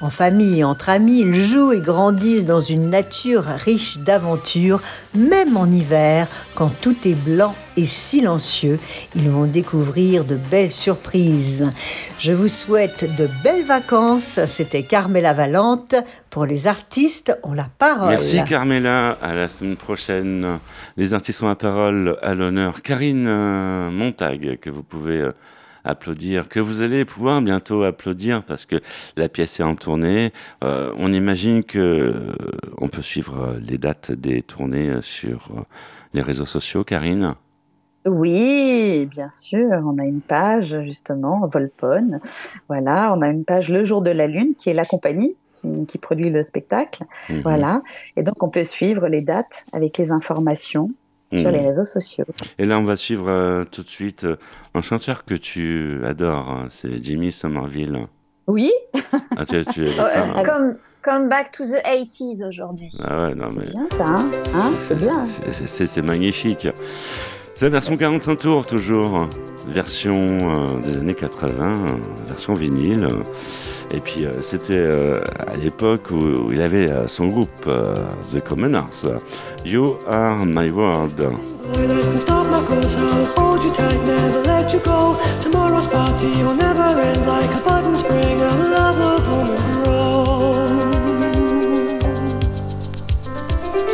[0.00, 4.80] En famille entre amis, ils jouent et grandissent dans une nature riche d'aventures,
[5.14, 8.78] même en hiver, quand tout est blanc et silencieux,
[9.14, 11.70] ils vont découvrir de belles surprises.
[12.18, 14.40] Je vous souhaite de belles vacances.
[14.46, 15.94] C'était Carmela Valente.
[16.30, 18.10] Pour les artistes, on la parole.
[18.10, 19.18] Merci Carmela.
[19.22, 20.58] À la semaine prochaine.
[20.96, 22.82] Les artistes ont la parole à l'honneur.
[22.82, 25.32] Karine euh, Montag, que vous pouvez euh,
[25.88, 28.76] applaudir, que vous allez pouvoir bientôt applaudir parce que
[29.16, 30.32] la pièce est en tournée.
[30.62, 32.14] Euh, on imagine que
[32.78, 35.50] on peut suivre les dates des tournées sur
[36.14, 37.34] les réseaux sociaux, Karine?
[38.06, 39.82] Oui, bien sûr.
[39.84, 42.20] On a une page, justement, Volpone.
[42.68, 45.36] Voilà, on a une page Le Jour de la Lune, qui est la compagnie
[45.86, 47.04] qui, produit le spectacle.
[47.28, 47.40] Mhm.
[47.42, 47.82] Voilà.
[48.16, 50.90] Et donc, on peut suivre les dates avec les informations
[51.32, 51.66] sur les mhm.
[51.66, 52.24] réseaux sociaux.
[52.58, 54.36] Et là, on va suivre euh, tout de suite euh,
[54.74, 56.66] un chanteur que tu adores, hein.
[56.70, 58.06] c'est Jimmy Somerville.
[58.46, 58.72] Oui.
[59.36, 59.56] Ah, tu,
[59.98, 60.42] hein.
[60.42, 62.90] comme, comme Back to the 80s aujourd'hui.
[63.04, 63.66] Ah ouais, non mais.
[63.66, 65.24] C'est bien ça, hein, hein C'est bien.
[65.66, 66.66] C'est magnifique.
[67.54, 69.28] C'est la version 45 tours, toujours.
[69.68, 71.76] Version euh, des années 80, euh,
[72.26, 73.06] version vinyle.
[73.90, 74.88] Et puis, euh, c'était
[75.46, 77.68] à l'époque où, il avait son groupe,
[78.32, 79.06] The Commoners.
[79.64, 81.20] You Are My World.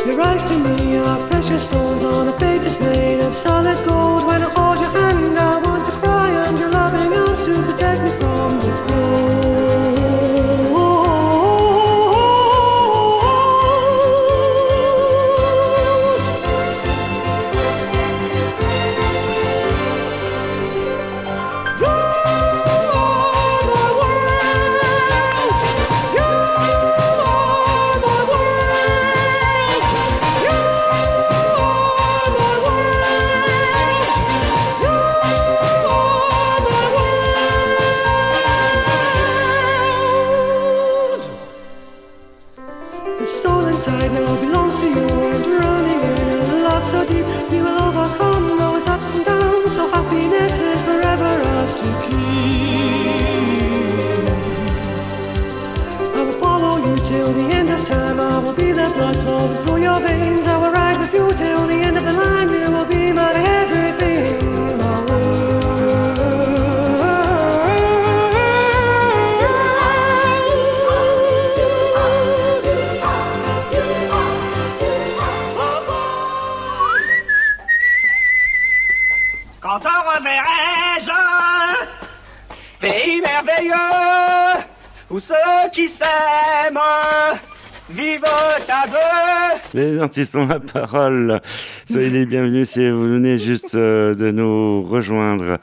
[0.05, 4.14] Your eyes to me are precious stones on a plate is made of solid gold.
[89.95, 91.39] Les artistes ont la parole.
[91.89, 95.57] Soyez les bienvenus si vous venez juste euh, de nous rejoindre.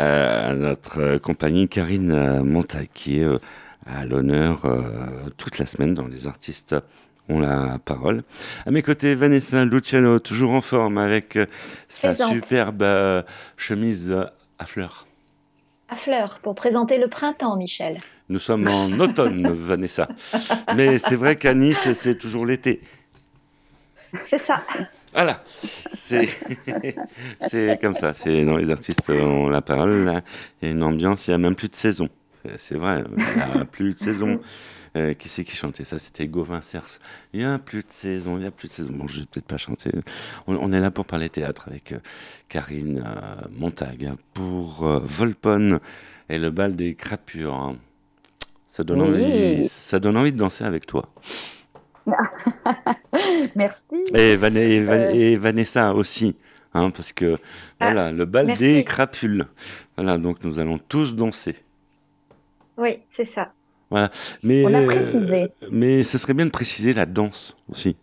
[0.00, 3.38] Euh, notre compagnie Karine euh, Montag qui est euh,
[3.86, 4.62] à l'honneur
[5.36, 6.74] toute la semaine dans Les artistes
[7.28, 8.24] ont la parole.
[8.66, 11.38] À mes côtés, Vanessa Luciano, toujours en forme avec
[11.88, 13.22] sa superbe euh,
[13.56, 14.12] chemise
[14.58, 15.06] à fleurs.
[15.88, 17.98] À fleurs, pour présenter le printemps, Michel.
[18.28, 20.08] Nous sommes en automne, Vanessa.
[20.76, 22.82] Mais c'est vrai qu'à Nice, c'est toujours l'été.
[24.20, 24.62] C'est ça.
[25.12, 25.42] Voilà,
[25.92, 26.28] c'est
[27.48, 28.14] c'est comme ça.
[28.14, 30.22] C'est dans les artistes ont la parole.
[30.62, 31.26] Il y a une ambiance.
[31.28, 32.08] Il y a même plus de saison.
[32.56, 34.40] C'est vrai, il n'y a plus de saison.
[34.96, 35.98] Euh, qui c'est qui chantait ça?
[35.98, 36.98] C'était Gauvin Cers.
[37.34, 38.92] Il n'y a plus de saison, il n'y a plus de saison.
[38.94, 39.90] Bon, je vais peut-être pas chanter.
[40.46, 41.98] On, on est là pour parler théâtre avec euh,
[42.48, 45.78] Karine euh, Montag hein, pour Volpone
[46.30, 47.54] et le bal des crapures.
[47.54, 47.76] hein.
[48.66, 49.08] Ça donne, Oui.
[49.58, 51.10] envie, ça donne envie de danser avec toi.
[53.56, 53.96] Merci.
[54.14, 56.36] Et, Van- et Van- Euh, et Vanessa aussi,
[56.74, 57.36] hein, parce que
[57.80, 58.62] voilà, le bal merci.
[58.62, 59.46] des crapules.
[59.96, 61.56] Voilà, donc nous allons tous danser.
[62.76, 63.52] Oui, c'est ça.
[63.90, 64.10] Voilà.
[64.42, 65.50] Mais, On a euh, précisé.
[65.70, 67.96] mais ce serait bien de préciser la danse aussi.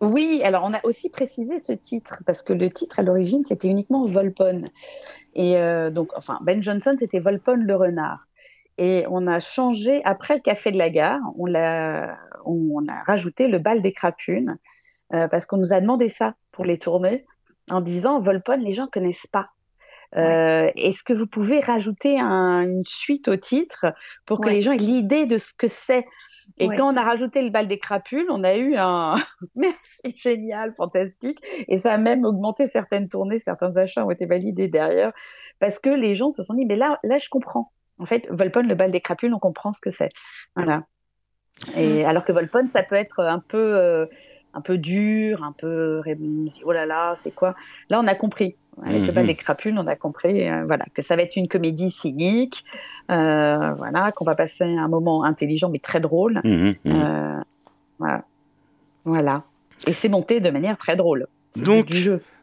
[0.00, 3.68] Oui, alors on a aussi précisé ce titre parce que le titre à l'origine c'était
[3.68, 4.68] uniquement Volpone
[5.36, 8.26] et euh, donc enfin Ben Johnson c'était Volpone le renard
[8.78, 12.16] et on a changé après le Café de la Gare on a
[13.06, 14.54] rajouté le bal des crapules
[15.14, 17.26] euh, parce qu'on nous a demandé ça pour les tournées
[17.70, 19.48] en disant Volpone les gens connaissent pas.
[20.14, 23.94] Euh, Est-ce que vous pouvez rajouter un- une suite au titre
[24.26, 24.54] pour que Ouais.
[24.54, 26.04] les gens aient l'idée de ce que c'est?
[26.58, 26.76] Et Ouais.
[26.76, 29.14] quand on a rajouté le bal des crapules, on a eu un
[29.54, 34.68] merci génial, fantastique, et ça a même augmenté certaines tournées, certains achats ont été validés
[34.68, 35.12] derrière,
[35.60, 37.70] parce que les gens se sont dit mais là, là je comprends.
[38.02, 40.10] En fait, Volpone, le bal des crapules, on comprend ce que c'est.
[40.56, 40.82] Voilà.
[41.76, 44.06] Et alors que Volpone, ça peut être un peu, euh,
[44.54, 46.02] un peu dur, un peu
[46.64, 47.54] oh là là, c'est quoi?
[47.90, 48.56] Là, on a compris.
[48.84, 49.28] Avec le bal Mhm.
[49.28, 52.64] des crapules, on a compris, euh, voilà, que ça va être une comédie cynique,
[53.10, 56.40] euh, voilà, qu'on va passer un moment intelligent mais très drôle.
[56.42, 56.92] Mhm, mhm.
[56.96, 57.40] Euh,
[57.98, 58.24] voilà.
[59.04, 59.42] voilà.
[59.86, 61.26] Et c'est monté de manière très drôle.
[61.56, 61.92] Donc,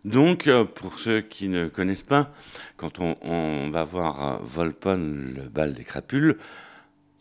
[0.06, 2.30] donc euh, pour ceux qui ne connaissent pas,
[2.78, 6.38] quand on, on va voir euh, Volpone, le bal des crapules,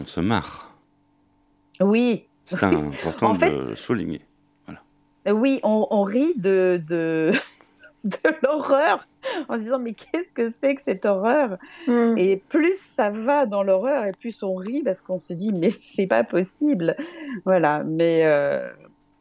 [0.00, 0.74] on se marre.
[1.80, 2.24] Oui.
[2.44, 4.20] C'est important En fait- de le souligner.
[5.26, 7.32] Euh, Oui, on, on rit de, de,
[8.04, 9.06] de l'horreur
[9.48, 11.58] en se disant mais qu'est-ce que c'est que cette horreur?
[12.16, 15.70] Et plus ça va dans l'horreur et plus on rit parce qu'on se dit mais
[15.82, 16.96] c'est pas possible.
[17.44, 18.60] Voilà, mais euh,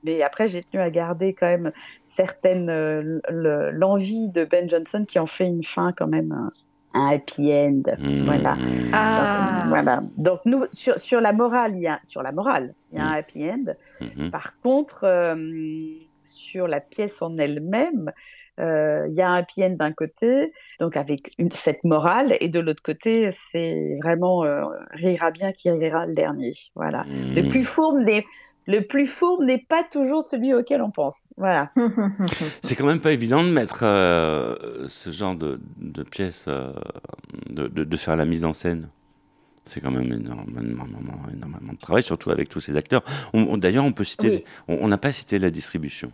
[0.03, 1.71] mais après j'ai tenu à garder quand même
[2.05, 6.51] certaines euh, le- l'envie de Ben Johnson qui en fait une fin quand même un,
[6.93, 7.83] un happy end.
[8.25, 8.57] Voilà.
[8.93, 9.59] Ah.
[9.61, 10.03] Donc, voilà.
[10.17, 13.05] Donc nous sur, sur la morale, il y a sur la morale, il y a
[13.05, 13.73] un happy end.
[14.01, 14.31] Mhm.
[14.31, 15.35] Par contre, euh,
[16.23, 18.11] sur la pièce en elle-même,
[18.59, 22.47] euh, il y a un happy end d'un côté, donc avec une, cette morale, et
[22.49, 26.53] de l'autre côté, c'est vraiment euh, rira bien qui rira le dernier.
[26.75, 27.05] Voilà.
[27.09, 28.25] Le plus fourbe n'est
[28.67, 31.33] le plus fourbe n'est pas toujours celui auquel on pense.
[31.37, 31.71] Voilà.
[32.61, 36.71] C'est quand même pas évident de mettre euh, ce genre de, de pièce, euh,
[37.49, 38.89] de, de- de faire la mise en scène.
[39.65, 43.03] C'est quand même énormément, énormément, énormément de travail, surtout avec tous ces acteurs.
[43.33, 44.43] On- on- D'ailleurs, on peut citer, Oui.
[44.69, 46.11] on on n'a pas cité la distribution.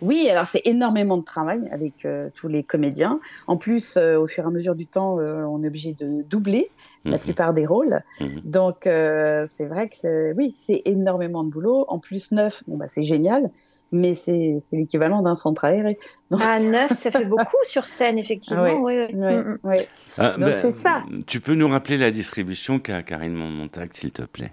[0.00, 3.20] Oui, alors c'est énormément de travail avec euh, tous les comédiens.
[3.46, 6.22] En plus, euh, au fur et à mesure du temps, euh, on est obligé de
[6.22, 6.70] doubler
[7.04, 7.18] la Mhm.
[7.20, 8.00] plupart des rôles.
[8.20, 8.40] Mhm.
[8.44, 11.84] Donc, euh, c'est vrai que c'est- oui, c'est énormément de boulot.
[11.88, 13.50] En plus, neuf, bon, bah, c'est génial,
[13.92, 15.98] mais c'est l'équivalent d'un centre aéré.
[16.30, 16.40] Donc...
[16.42, 18.80] Ah, neuf, ça fait beaucoup sur scène, effectivement.
[18.82, 19.14] Oui, oui.
[19.14, 19.72] Mm, mm.
[20.18, 21.02] Ah, Donc, ben, c'est ça.
[21.26, 24.52] Tu peux nous rappeler la distribution qu'a Karine Montag, s'il te plaît?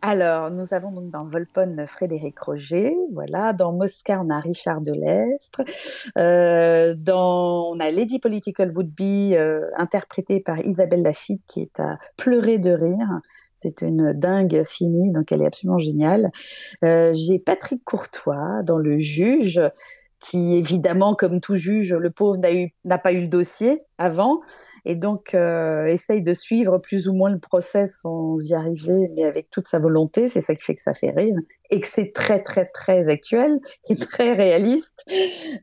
[0.00, 3.52] Alors, nous avons donc dans Volpone Frédéric Roger, voilà.
[3.52, 5.62] Dans Mosca, on a Richard Delestre.
[6.16, 11.80] Euh, dans, on a Lady Political Would Be, euh, interprétée par Isabelle Lafitte, qui est
[11.80, 13.20] à pleurer de rire.
[13.56, 16.30] C'est une dingue finie, donc elle est absolument géniale.
[16.84, 19.60] Euh, J'ai Patrick Courtois dans Le Juge.
[20.20, 22.38] Qui évidemment, comme tout juge, le pauvre
[22.84, 24.40] n'a pas eu le dossier avant,
[24.84, 29.24] et donc euh, essaye de suivre plus ou moins le procès sans y arriver, mais
[29.24, 30.26] avec toute sa volonté.
[30.26, 31.36] C'est ça qui fait que ça fait rire,
[31.70, 33.58] et que c'est très très très actuel
[33.88, 35.04] et très réaliste.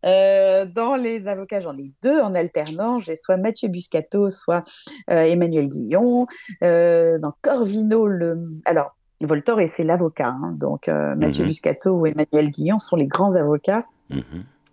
[0.06, 2.99] Euh, dans les avocats, j'en ai deux en alternant.
[2.99, 4.64] J'ai soit Mathieu Buscato, soit
[5.10, 6.28] euh, Emmanuel Guillon.
[6.62, 8.38] Dans Corvino, le...
[8.66, 11.49] alors Voltor, et c'est l'avocat, hein, donc Mathieu Mhm.
[11.49, 13.86] Buscato ou Emmanuel Guillon sont les grands avocats.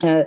[0.05, 0.25] Euh,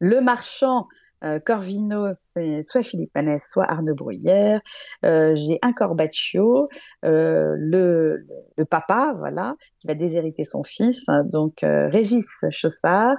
[0.00, 0.88] le marchand
[1.24, 4.60] euh, Corvino, c'est soit Philippe Manès, soit Arnaud Bruyère.
[5.04, 6.68] Euh, J'ai un Corbaccio,
[7.02, 8.26] le,
[8.68, 13.14] papa, voilà, qui va déshériter son fils, hein, donc Régis Chaussard.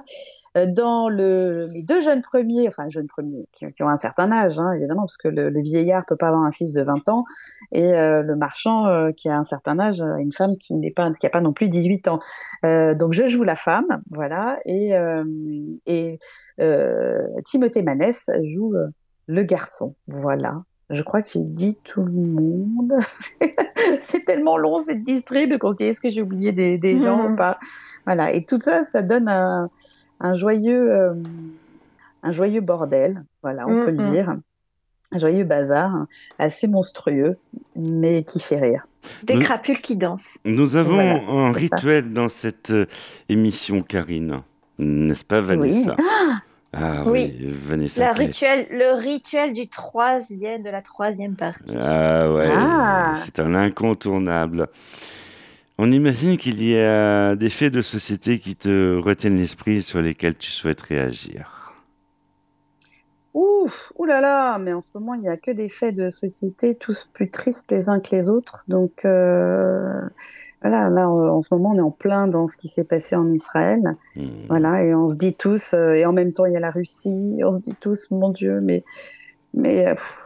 [0.56, 4.30] Euh, Dans le, les deux jeunes premiers, enfin jeunes premiers, qui, qui ont un certain
[4.30, 7.08] âge, hein, évidemment, parce que le, le vieillard peut pas avoir un fils de 20
[7.08, 7.24] ans,
[7.72, 10.92] et euh, le marchand euh, qui a un certain âge, a une femme qui n'est
[10.92, 12.20] pas, qui a pas non plus 18 ans.
[12.64, 15.24] Euh, donc je joue la femme, voilà, et, euh,
[15.86, 16.18] et
[16.60, 18.88] euh, Timothée Manès joue euh,
[19.26, 20.62] le garçon, voilà.
[20.90, 22.92] Je crois qu'il dit tout le monde.
[24.00, 27.30] c'est tellement long cette distrib qu'on se dit est-ce que j'ai oublié des, des gens
[27.30, 27.58] ou pas?
[28.04, 29.70] Voilà, et tout ça, ça donne un,
[30.24, 31.14] un joyeux, euh,
[32.22, 34.10] un joyeux bordel, voilà, on peut le Mhm.
[34.12, 34.34] dire.
[35.12, 36.06] Un joyeux bazar,
[36.38, 37.36] assez monstrueux,
[37.76, 38.86] mais qui fait rire.
[39.22, 40.38] Des Nous- crapules qui dansent.
[40.46, 41.58] Nous avons Voilà, un ça.
[41.58, 42.86] rituel dans cette euh,
[43.28, 44.40] émission, Karine.
[44.78, 45.94] N'est-ce pas, Vanessa?
[45.98, 46.38] Ah
[46.76, 47.32] Ah Oui.
[47.38, 48.10] oui, Vanessa.
[48.12, 51.76] Le rituel, le rituel du troisième, de la troisième partie.
[51.78, 53.12] Ah ouais, Ah.
[53.14, 54.66] c'est un incontournable.
[55.76, 60.00] On imagine qu'il y a des faits de société qui te retiennent l'esprit et sur
[60.00, 61.74] lesquels tu souhaites réagir.
[63.34, 67.08] Ouf, oulala, mais en ce moment, il n'y a que des faits de société, tous
[67.12, 68.62] plus tristes les uns que les autres.
[68.68, 70.00] Donc, euh,
[70.62, 73.32] voilà, là, en ce moment, on est en plein dans ce qui s'est passé en
[73.32, 73.96] Israël.
[74.14, 74.46] Hmm.
[74.48, 76.70] Voilà, et on se dit tous, euh, et en même temps, il y a la
[76.70, 78.84] Russie, on se dit tous, mon Dieu, mais,
[79.52, 80.23] mais, euh, pff,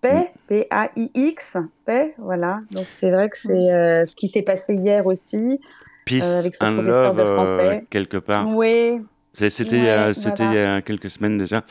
[0.00, 2.60] paix, P-A-I-X, paix, voilà.
[2.70, 5.60] Donc, c'est vrai que c'est euh, ce qui s'est passé hier aussi.
[6.04, 7.86] Peace euh, avec ce and professeur love, de euh, français.
[7.90, 8.48] quelque part.
[8.48, 9.00] Oui,
[9.32, 11.64] C'était Ouais, euh, il y a quelques semaines déjà.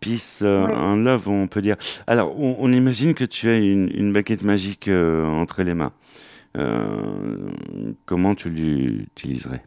[0.00, 0.74] Peace euh, Ouais.
[0.74, 1.76] and love, on peut dire.
[2.06, 5.92] Alors, on, on imagine que tu as une, une baguette magique euh, entre les mains.
[6.56, 7.50] Euh,
[8.06, 9.62] comment tu l'utiliserais?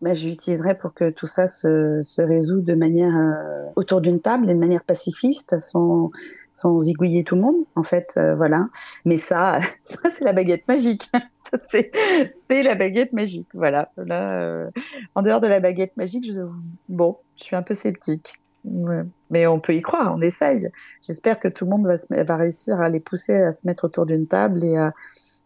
[0.00, 4.20] Bah, je l'utiliserai pour que tout ça se, se résout de manière euh, autour d'une
[4.20, 6.10] table et de manière pacifiste, sans,
[6.52, 8.68] sans zigouiller tout le monde, en fait, euh, voilà.
[9.04, 11.10] Mais ça, ça c'est la baguette magique.
[11.58, 11.90] C'est,
[12.62, 13.90] la baguette magique, voilà.
[13.96, 14.70] Là, euh,
[15.14, 16.42] en dehors de la baguette magique, je,
[16.90, 18.34] bon, je suis un peu sceptique.
[19.30, 20.68] Mais on peut y croire, on essaye.
[21.02, 23.84] J'espère que tout le monde va, se, va réussir à les pousser à se mettre
[23.84, 24.92] autour d'une table et à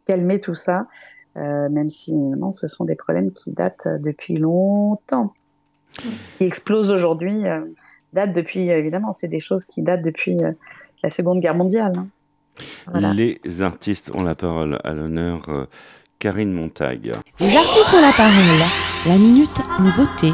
[0.06, 0.88] calmer tout ça.
[1.36, 5.32] Euh, même si évidemment ce sont des problèmes qui datent depuis longtemps.
[6.24, 7.60] Ce qui explose aujourd'hui euh,
[8.12, 10.52] date depuis, évidemment, c'est des choses qui datent depuis euh,
[11.02, 11.92] la Seconde Guerre mondiale.
[11.96, 12.06] hein.
[12.90, 13.12] Voilà.
[13.14, 15.48] Les artistes ont la parole à l'honneur.
[15.48, 15.66] euh,
[16.18, 17.14] Karine Montague.
[17.40, 18.60] Les artistes ont la parole.
[19.08, 20.32] La minute nouveauté.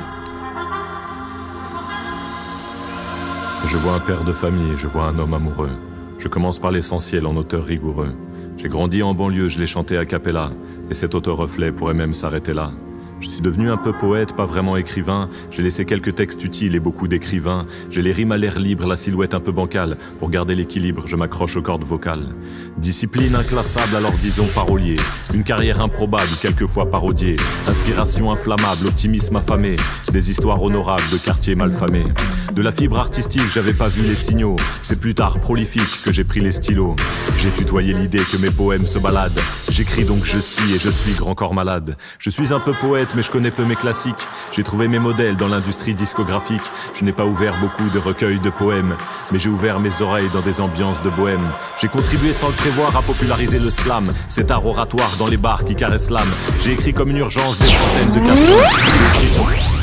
[3.64, 5.70] Je vois un père de famille, je vois un homme amoureux.
[6.18, 8.14] Je commence par l'essentiel en auteur rigoureux.
[8.58, 10.50] J'ai grandi en banlieue, je l'ai chanté a cappella,
[10.90, 12.72] et cet autoreflet pourrait même s'arrêter là.
[13.20, 15.28] Je suis devenu un peu poète, pas vraiment écrivain.
[15.50, 17.66] J'ai laissé quelques textes utiles et beaucoup d'écrivains.
[17.90, 19.96] J'ai les rimes à l'air libre, la silhouette un peu bancale.
[20.20, 22.28] Pour garder l'équilibre, je m'accroche aux cordes vocales.
[22.76, 24.96] Discipline inclassable, alors disons parolier.
[25.34, 27.36] Une carrière improbable, quelquefois parodiée.
[27.66, 29.74] Inspiration inflammable, optimisme affamé.
[30.12, 32.06] Des histoires honorables de quartiers malfamés.
[32.52, 34.56] De la fibre artistique, j'avais pas vu les signaux.
[34.82, 36.96] C'est plus tard, prolifique, que j'ai pris les stylos.
[37.36, 39.38] J'ai tutoyé l'idée que mes poèmes se baladent.
[39.68, 41.96] J'écris donc je suis et je suis grand corps malade.
[42.18, 44.28] Je suis un peu poète, mais je connais peu mes classiques.
[44.52, 46.62] J'ai trouvé mes modèles dans l'industrie discographique.
[46.94, 48.96] Je n'ai pas ouvert beaucoup de recueils de poèmes,
[49.30, 51.50] mais j'ai ouvert mes oreilles dans des ambiances de bohème.
[51.80, 55.64] J'ai contribué sans le prévoir à populariser le slam, cet art oratoire dans les bars
[55.64, 56.32] qui caresse l'âme.
[56.60, 59.78] J'ai écrit comme une urgence des centaines de capsules.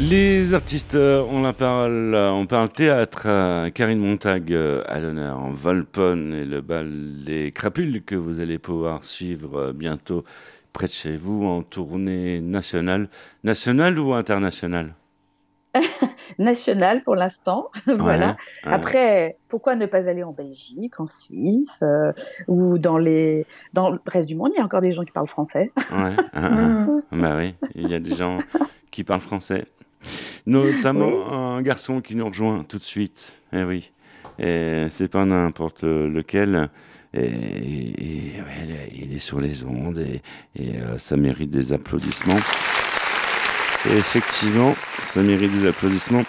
[0.00, 5.00] Les artistes euh, ont la parole, euh, on parle théâtre, euh, Karine Montague euh, à
[5.00, 6.88] l'honneur, en et le bal
[7.24, 10.22] des crapules que vous allez pouvoir suivre bientôt
[10.78, 13.08] près de chez vous en tournée nationale.
[13.42, 14.94] Nationale ou internationale
[16.38, 18.28] National pour l'instant, voilà.
[18.28, 18.72] ouais.
[18.72, 22.12] Après, pourquoi ne pas aller en Belgique, en Suisse euh,
[22.46, 25.10] ou dans les dans le reste du monde Il y a encore des gens qui
[25.10, 25.72] parlent français.
[25.90, 26.86] Ouais, ah, ah.
[27.12, 28.38] bah oui, il y a des gens
[28.92, 29.64] qui parlent français.
[30.46, 33.42] Notamment un garçon qui nous rejoint tout de suite.
[33.52, 33.90] Eh oui,
[34.38, 36.70] et c'est pas n'importe lequel.
[37.14, 40.20] Et, et- et ouais, il est sur les ondes et,
[40.60, 42.38] et, euh, ça mérite des applaudissements.
[43.90, 44.74] Et effectivement,
[45.06, 46.24] ça mérite des applaudissements.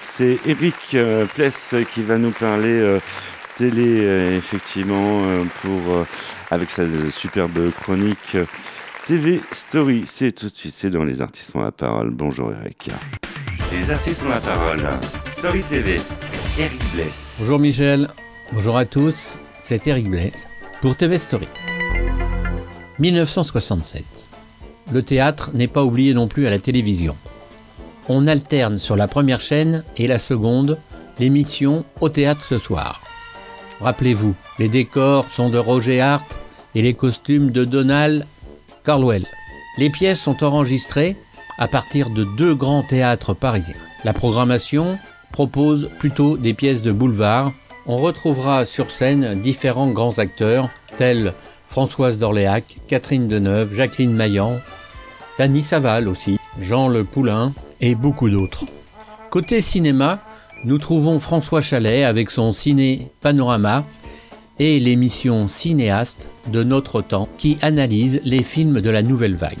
[0.00, 3.00] C'est Eric euh, Pless qui va nous parler euh,
[3.56, 6.04] télé, euh, effectivement, euh, pour, euh,
[6.50, 8.36] avec sa superbe chronique
[9.06, 10.04] TV Story.
[10.06, 12.10] C'est tout de suite, c'est dans Les Artistes ont la parole.
[12.10, 12.90] Bonjour Eric.
[13.72, 14.82] Les Artistes ont la parole.
[15.30, 16.00] Story TV.
[16.58, 17.38] Eric Bless.
[17.40, 18.08] Bonjour Michel,
[18.52, 19.38] bonjour à tous,
[19.70, 20.48] c'est Eric Blaise
[20.80, 21.46] pour TV Story.
[22.98, 24.02] 1967.
[24.90, 27.14] Le théâtre n'est pas oublié non plus à la télévision.
[28.08, 30.76] On alterne sur la première chaîne et la seconde
[31.20, 33.00] l'émission Au théâtre ce soir.
[33.80, 36.40] Rappelez-vous, les décors sont de Roger Hart
[36.74, 38.26] et les costumes de Donald
[38.84, 39.24] Carlwell.
[39.78, 41.16] Les pièces sont enregistrées
[41.58, 43.76] à partir de deux grands théâtres parisiens.
[44.02, 44.98] La programmation
[45.32, 47.52] propose plutôt des pièces de boulevard.
[47.86, 51.34] On retrouvera sur scène différents grands acteurs tels
[51.66, 54.58] Françoise d'Orléac, Catherine Deneuve, Jacqueline Maillan,
[55.38, 58.64] Dany Saval aussi, Jean Le Poulain et beaucoup d'autres.
[59.30, 60.20] Côté cinéma,
[60.64, 63.84] nous trouvons François Chalet avec son ciné Panorama
[64.58, 69.58] et l'émission Cinéaste de notre temps qui analyse les films de la nouvelle vague.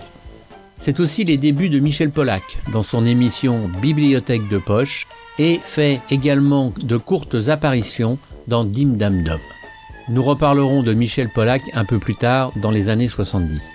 [0.78, 2.42] C'est aussi les débuts de Michel Pollack
[2.72, 5.06] dans son émission Bibliothèque de poche
[5.40, 9.40] et fait également de courtes apparitions dans Dim Dam Dom.
[10.10, 13.70] Nous reparlerons de Michel Pollack un peu plus tard dans les années 70.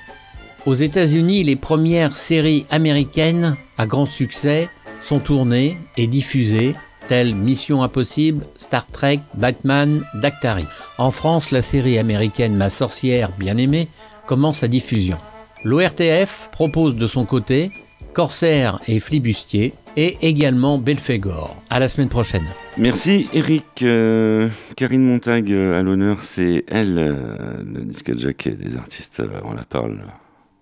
[0.68, 4.70] Aux États-Unis, les premières séries américaines à grand succès
[5.04, 6.76] sont tournées et diffusées,
[7.08, 10.68] telles Mission Impossible, Star Trek, Batman, Dactari.
[11.00, 13.88] En France, la série américaine Ma sorcière bien-aimée
[14.28, 15.18] commence sa diffusion.
[15.64, 17.72] L'ORTF propose de son côté
[18.14, 21.56] Corsair et Flibustier et également Belphégor.
[21.70, 22.46] À la semaine prochaine.
[22.78, 23.82] Merci Eric.
[23.82, 29.40] Euh, Karine Montague euh, à l'honneur, c'est elle, euh, le disque jockey des artistes, euh,
[29.44, 30.00] on la parle.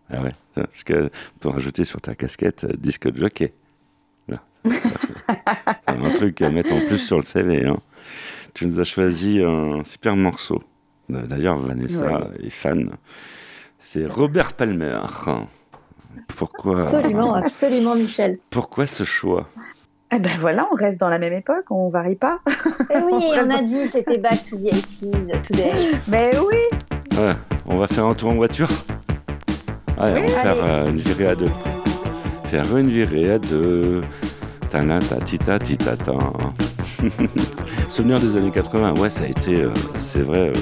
[0.09, 3.53] Ah ouais, ça, parce que on peut rajouter sur ta casquette euh, disque jockey.
[4.27, 4.71] Là, ça,
[5.01, 5.33] c'est
[5.87, 7.65] c'est un truc à mettre en plus sur le CV.
[7.65, 7.77] Hein.
[8.53, 10.61] Tu nous as choisi un super morceau.
[11.09, 12.45] D'ailleurs, Vanessa Ouais.
[12.47, 12.91] est fan.
[13.79, 14.99] C'est Robert Palmer.
[16.35, 18.37] Pourquoi Absolument, absolument, Michel.
[18.49, 19.47] Pourquoi ce choix
[20.13, 22.39] Eh ben voilà, on reste dans la même époque, on varie pas.
[22.89, 23.13] Eh oui,
[23.45, 25.91] on a dit c'était back to the 80s today.
[26.07, 26.57] Mais oui.
[27.17, 27.33] Ouais,
[27.67, 28.69] on va faire un tour en voiture?
[29.99, 30.87] Ouais, on va faire allez.
[30.87, 31.51] euh, une virée à deux.
[32.45, 34.01] Faire une virée à deux.
[34.71, 36.13] Tana, ta, tita, tita, ta.
[37.89, 40.53] Souvenir des années 80, ouais, ça a été, euh, c'est vrai, euh,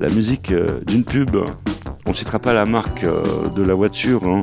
[0.00, 1.36] la musique euh, d'une pub.
[2.06, 3.22] On citera pas la marque euh,
[3.54, 4.24] de la voiture.
[4.26, 4.42] hein.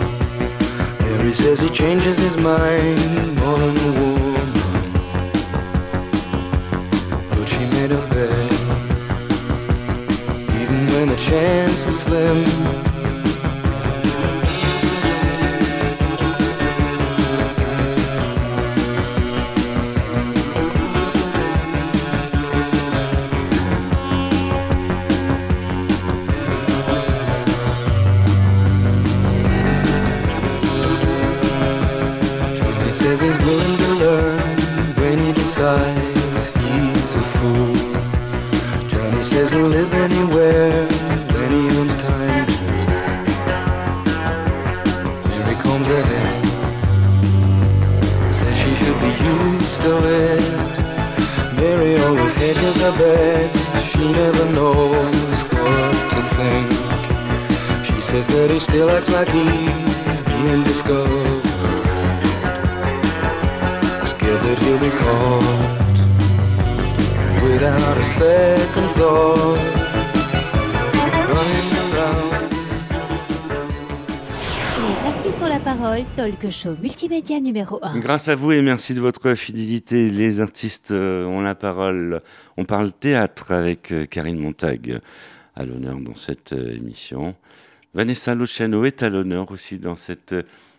[1.21, 4.53] Mary says he changes his mind more than a woman.
[7.29, 8.51] But she made a bet
[10.61, 12.60] Even when the chance was slim
[76.61, 77.99] show multimédia numéro 1.
[77.99, 82.21] Grâce à vous et merci de votre fidélité, les artistes euh, ont la parole.
[82.57, 84.99] On parle théâtre avec euh, Karine Montague
[85.55, 87.35] à l'honneur dans cette euh, émission.
[87.93, 90.35] Vanessa Luciano est à l'honneur aussi dans cette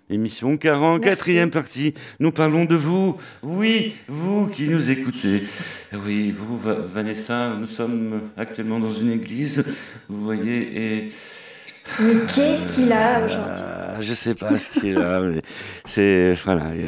[0.08, 3.16] émission, car en quatrième partie, nous parlons de vous.
[3.42, 5.42] Oui, vous qui nous écoutez.
[6.06, 9.64] Oui, vous, Va- Vanessa, nous sommes actuellement dans une église,
[10.08, 11.12] vous voyez, et
[12.00, 13.62] Mais qu'est-ce qu'il a aujourd'hui?
[13.62, 15.42] euh, je sais pas ce qu'il a, mais
[15.84, 16.80] c'est voilà, il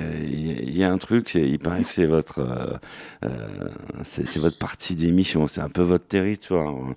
[0.46, 2.76] y, a- il y a un truc, il paraît que c'est votre, euh,
[3.24, 3.68] euh,
[4.02, 6.68] c'est votre partie d'émission, c'est un peu votre territoire.
[6.68, 6.94] hein,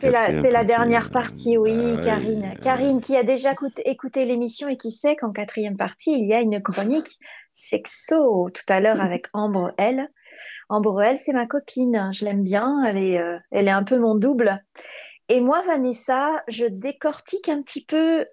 [0.00, 2.54] C'est la, dernière partie, oui, Bah ouais, Karine.
[2.62, 6.34] Karine, qui a déjà écout- écouté l'émission et qui sait qu'en quatrième partie, il y
[6.34, 7.18] a une chronique
[7.52, 10.08] sexo tout à l'heure avec Ambre L.
[10.68, 12.10] Ambre L, c'est ma copine.
[12.12, 12.84] Je l'aime bien.
[12.86, 14.62] Elle est, euh, elle est un peu mon double.
[15.28, 18.26] Et moi, Vanessa, je décortique un petit peu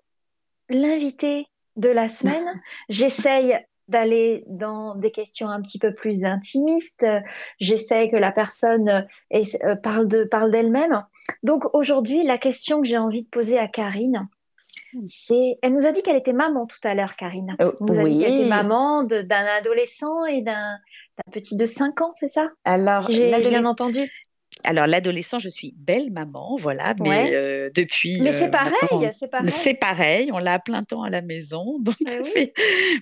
[0.69, 2.45] l'invité de la semaine.
[2.89, 3.57] J'essaye
[3.89, 7.05] d'aller dans des questions un petit peu plus intimistes.
[7.59, 11.03] J'essaye que la personne euh, parle de parle d'elle-même.
[11.43, 14.29] Donc aujourd'hui, la question que j'ai envie de poser à Karine,
[15.07, 17.55] c'est, elle nous a dit qu'elle était maman tout à l'heure, Karine.
[17.59, 18.41] Elle nous a dit qu'elle oui.
[18.41, 20.77] était maman d'un adolescent et d'un
[21.17, 22.49] d'un petit de 5 ans, c'est ça?
[22.63, 24.09] Alors, Si j'ai bien entendu.
[24.63, 27.35] Alors, l'adolescent, je suis belle maman, voilà, mais Ouais.
[27.35, 28.21] euh, depuis.
[28.21, 29.49] Mais c'est euh, pareil, c'est pareil.
[29.51, 32.29] C'est pareil, on l'a à plein temps à la maison, donc ça oui.
[32.29, 32.53] fait-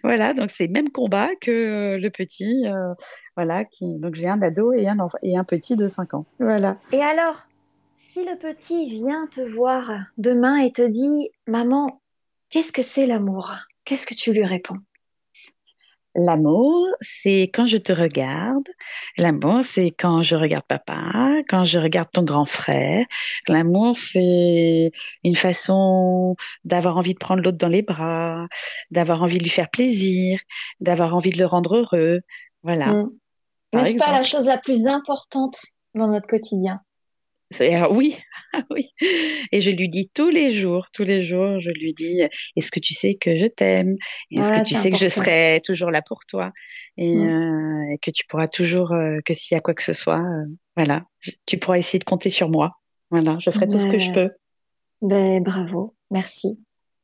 [0.03, 2.93] voilà, donc c'est le même combat que euh, le petit, euh,
[3.35, 6.25] voilà, qui, donc j'ai un ado et un enfant, et un petit de 5 ans,
[6.39, 6.77] voilà.
[6.93, 7.47] Et alors,
[7.95, 12.01] si le petit vient te voir demain et te dit, maman,
[12.49, 13.53] qu'est-ce que c'est l'amour?
[13.85, 14.77] Qu'est-ce que tu lui réponds?
[16.15, 18.67] L'amour, c'est quand je te regarde.
[19.17, 21.13] L'amour, c'est quand je regarde papa,
[21.47, 23.05] quand je regarde ton grand frère.
[23.47, 24.91] L'amour, c'est
[25.23, 26.35] une façon
[26.65, 28.47] d'avoir envie de prendre l'autre dans les bras,
[28.91, 30.39] d'avoir envie de lui faire plaisir,
[30.81, 32.21] d'avoir envie de le rendre heureux.
[32.63, 32.87] Voilà.
[32.87, 33.11] Mm.
[33.73, 35.61] N'est-ce pas la chose la plus importante
[35.95, 36.81] dans notre quotidien
[37.91, 38.17] oui,
[38.53, 38.91] ah oui.
[39.51, 42.21] Et je lui dis tous les jours, tous les jours, je lui dis,
[42.55, 43.95] est-ce que tu sais que je t'aime?
[44.31, 46.51] Est-ce que tu sais que je serai toujours là pour toi?
[46.97, 47.29] Et, Mm.
[47.29, 50.21] euh, et que tu pourras toujours, euh, que s'il y a quoi que ce soit,
[50.21, 50.45] euh,
[50.75, 51.05] voilà,
[51.45, 52.71] tu pourras essayer de compter sur moi.
[53.09, 54.29] Voilà, je ferai tout ce que je peux.
[55.01, 56.59] Ben, bravo, merci.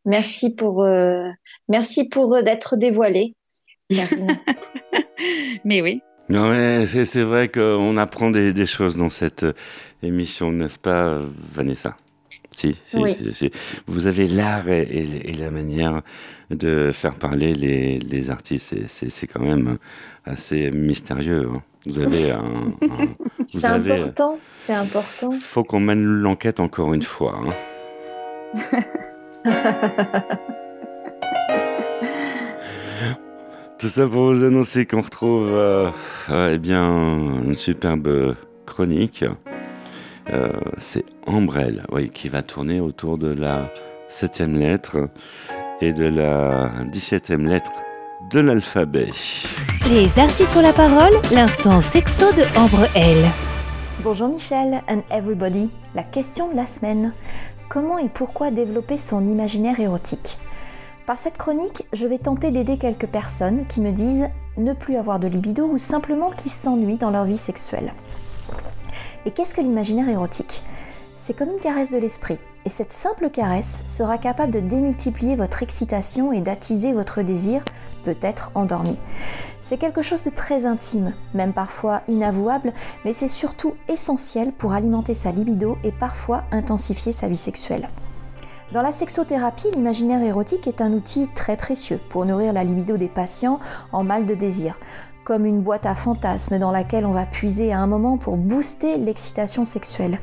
[0.06, 0.88] Merci pour,
[1.68, 3.36] merci pour d'être dévoilée.
[5.66, 6.02] Mais oui.
[6.30, 9.53] Non, mais c'est vrai qu'on apprend des, des choses dans cette euh,
[10.03, 11.95] émission, n'est-ce pas, euh, Vanessa?
[12.51, 13.15] Si, si, Oui.
[13.32, 13.49] si.
[13.88, 16.01] Vous avez l'art et, et- et la manière
[16.49, 18.75] de faire parler les, les artistes.
[18.88, 19.78] C'est quand même
[20.25, 21.47] assez mystérieux.
[21.53, 21.61] hein.
[21.86, 22.73] Vous avez un.
[23.47, 25.32] C'est avez- important, c'est important.
[25.39, 27.39] Faut qu'on mène l'enquête encore une fois.
[28.53, 28.84] hein.
[33.80, 35.91] Tout ça pour vous annoncer qu'on retrouve euh,
[36.32, 36.84] euh, eh bien,
[37.43, 39.23] une superbe chronique.
[40.34, 40.49] Euh,
[40.80, 43.69] c'est Ambrelle oui, qui va tourner autour de la
[44.07, 45.09] septième lettre
[45.80, 47.71] et de la dix-septième lettre
[48.32, 49.09] de l'alphabet.
[49.88, 53.30] Les artistes ont la parole, l'instant sexo de Ambre L.
[54.03, 55.69] Bonjour Michel and everybody.
[55.93, 57.13] La question de la semaine.
[57.69, 60.39] Comment et pourquoi développer son imaginaire érotique?
[61.08, 64.28] Par cette chronique, je vais tenter d'aider quelques personnes qui me disent
[64.58, 67.93] ne plus avoir de libido ou simplement qui s'ennuient dans leur vie sexuelle.
[69.26, 70.62] Et qu'est-ce que l'imaginaire érotique?
[71.16, 72.38] C'est comme une caresse de l'esprit.
[72.66, 77.64] Et cette simple caresse sera capable de démultiplier votre excitation et d'attiser votre désir,
[78.03, 78.97] peut-être endormi.
[79.62, 82.74] C'est quelque chose de très intime, même parfois inavouable,
[83.05, 87.88] mais c'est surtout essentiel pour alimenter sa libido et parfois intensifier sa vie sexuelle.
[88.74, 93.07] Dans la sexothérapie, l'imaginaire érotique est un outil très précieux pour nourrir la libido des
[93.07, 93.59] patients
[93.93, 94.78] en mal de désir,
[95.24, 98.97] comme une boîte à fantasmes dans laquelle on va puiser à un moment pour booster
[98.97, 100.20] l'excitation sexuelle.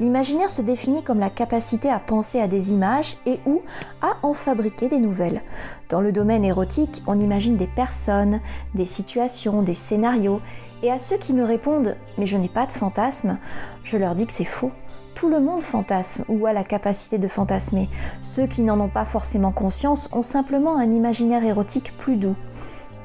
[0.00, 3.60] L'imaginaire se définit comme la capacité à penser à des images et ou
[4.00, 5.42] à en fabriquer des nouvelles.
[5.90, 8.40] Dans le domaine érotique, on imagine des personnes,
[8.74, 10.40] des situations, des scénarios,
[10.82, 13.38] et à ceux qui me répondent Mais je n'ai pas de fantasme,
[13.82, 14.72] je leur dis que c'est faux.
[15.14, 17.88] Tout le monde fantasme ou a la capacité de fantasmer.
[18.20, 22.34] Ceux qui n'en ont pas forcément conscience ont simplement un imaginaire érotique plus doux.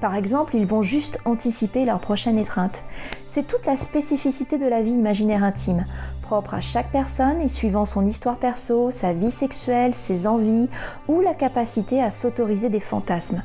[0.02, 2.82] Par exemple, ils vont juste anticiper leur prochaine étreinte.
[3.26, 5.86] C'est toute la spécificité de la vie imaginaire intime,
[6.22, 10.70] propre à chaque personne et suivant son histoire perso, sa vie sexuelle, ses envies
[11.08, 13.44] ou la capacité à s'autoriser des fantasmes.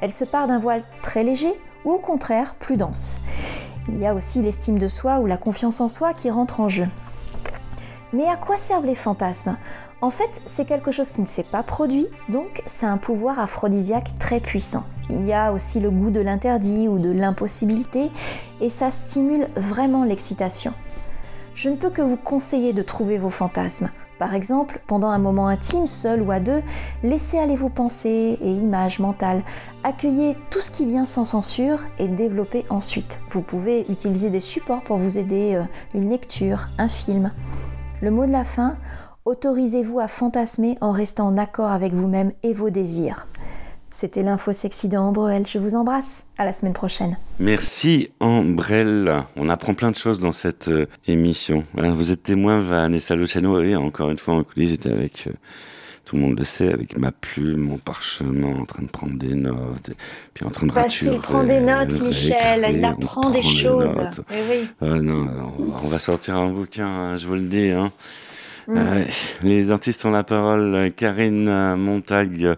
[0.00, 1.52] Elle se part d'un voile très léger
[1.84, 3.20] ou au contraire plus dense.
[3.90, 6.68] Il y a aussi l'estime de soi ou la confiance en soi qui rentre en
[6.68, 6.86] jeu.
[8.12, 9.56] Mais à quoi servent les fantasmes?
[10.00, 14.16] En fait, c'est quelque chose qui ne s'est pas produit, donc c'est un pouvoir aphrodisiaque
[14.18, 14.84] très puissant.
[15.10, 18.10] Il y a aussi le goût de l'interdit ou de l'impossibilité,
[18.60, 20.72] et ça stimule vraiment l'excitation.
[21.54, 23.90] Je ne peux que vous conseiller de trouver vos fantasmes.
[24.18, 26.62] Par exemple, pendant un moment intime, seul ou à deux,
[27.02, 29.42] laissez aller vos pensées et images mentales.
[29.84, 33.20] Accueillez tout ce qui vient sans censure et développez ensuite.
[33.30, 35.62] Vous pouvez utiliser des supports pour vous aider, euh,
[35.94, 37.32] une lecture, un film.
[38.00, 38.76] Le mot de la fin,
[39.28, 43.26] Autorisez-vous à fantasmer en restant en accord avec vous-même et vos désirs.
[43.90, 45.46] C'était l'info sexy de Ambre Elle.
[45.46, 46.24] Je vous embrasse.
[46.38, 47.18] À la semaine prochaine.
[47.38, 49.24] Merci Ambrelle.
[49.36, 51.64] On apprend plein de choses dans cette euh, émission.
[51.74, 53.62] Vous êtes témoin, Vanessa Luciano.
[53.76, 55.32] Encore une fois en coulisses, j'étais avec, euh,
[56.08, 59.34] tout le monde le sait, avec ma plume, mon parchemin, en train de prendre des
[59.34, 59.94] notes, et
[60.32, 62.66] puis en train de Parce qu'il prend des notes, Michel.
[62.72, 63.94] Il apprend des choses.
[63.94, 64.20] notes.
[64.30, 64.68] Oui.
[64.80, 65.28] Ah non,
[65.58, 67.68] on va- on va sortir un bouquin, hein, je vous le dis.
[67.68, 67.92] Hein.
[68.68, 68.74] Mm.
[68.78, 69.04] Euh,
[69.42, 70.74] les artistes ont la parole.
[70.74, 72.54] euh, Karine euh, Montag euh,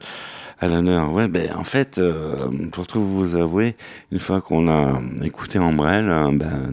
[0.61, 1.13] à l'honneur.
[1.13, 3.75] Ouais, ben en fait, euh, pour tout vous avouer,
[4.13, 6.71] une fois qu'on a écouté Ambrelle, euh, ben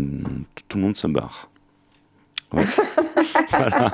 [0.68, 1.50] tout le monde se barre.
[2.54, 2.64] Ouais.
[3.50, 3.92] voilà.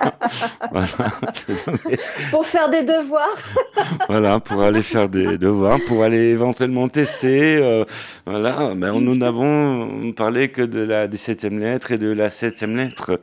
[0.72, 0.88] voilà.
[2.32, 3.38] Pour faire des devoirs.
[4.08, 7.58] Voilà, pour aller faire des devoirs, pour aller éventuellement tester.
[7.58, 7.86] euh,
[8.26, 13.20] voilà, ben, nous n'avons parlé que de la 17e lettre et de la 7e lettre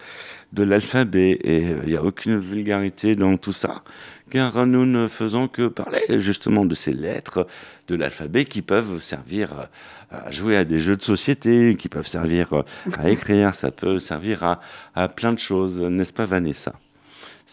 [0.53, 1.39] de l'alphabet.
[1.45, 3.83] Et euh, il n'y a aucune vulgarité dans tout ça,
[4.31, 7.47] car nous ne faisons que parler justement de ces lettres
[7.89, 9.69] de l'alphabet qui peuvent servir
[10.11, 12.49] à jouer à des jeux de société, qui peuvent servir
[12.97, 14.61] à écrire, ça peut servir à,
[14.95, 16.73] à plein de choses, n'est-ce pas Vanessa?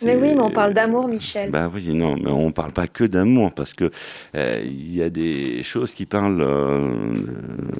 [0.03, 1.49] Mais oui, mais on parle d'amour, Michel.
[1.49, 3.89] bah oui, non, mais on parle pas que d'amour parce que
[4.36, 7.15] euh, il y a des choses qui parlent euh,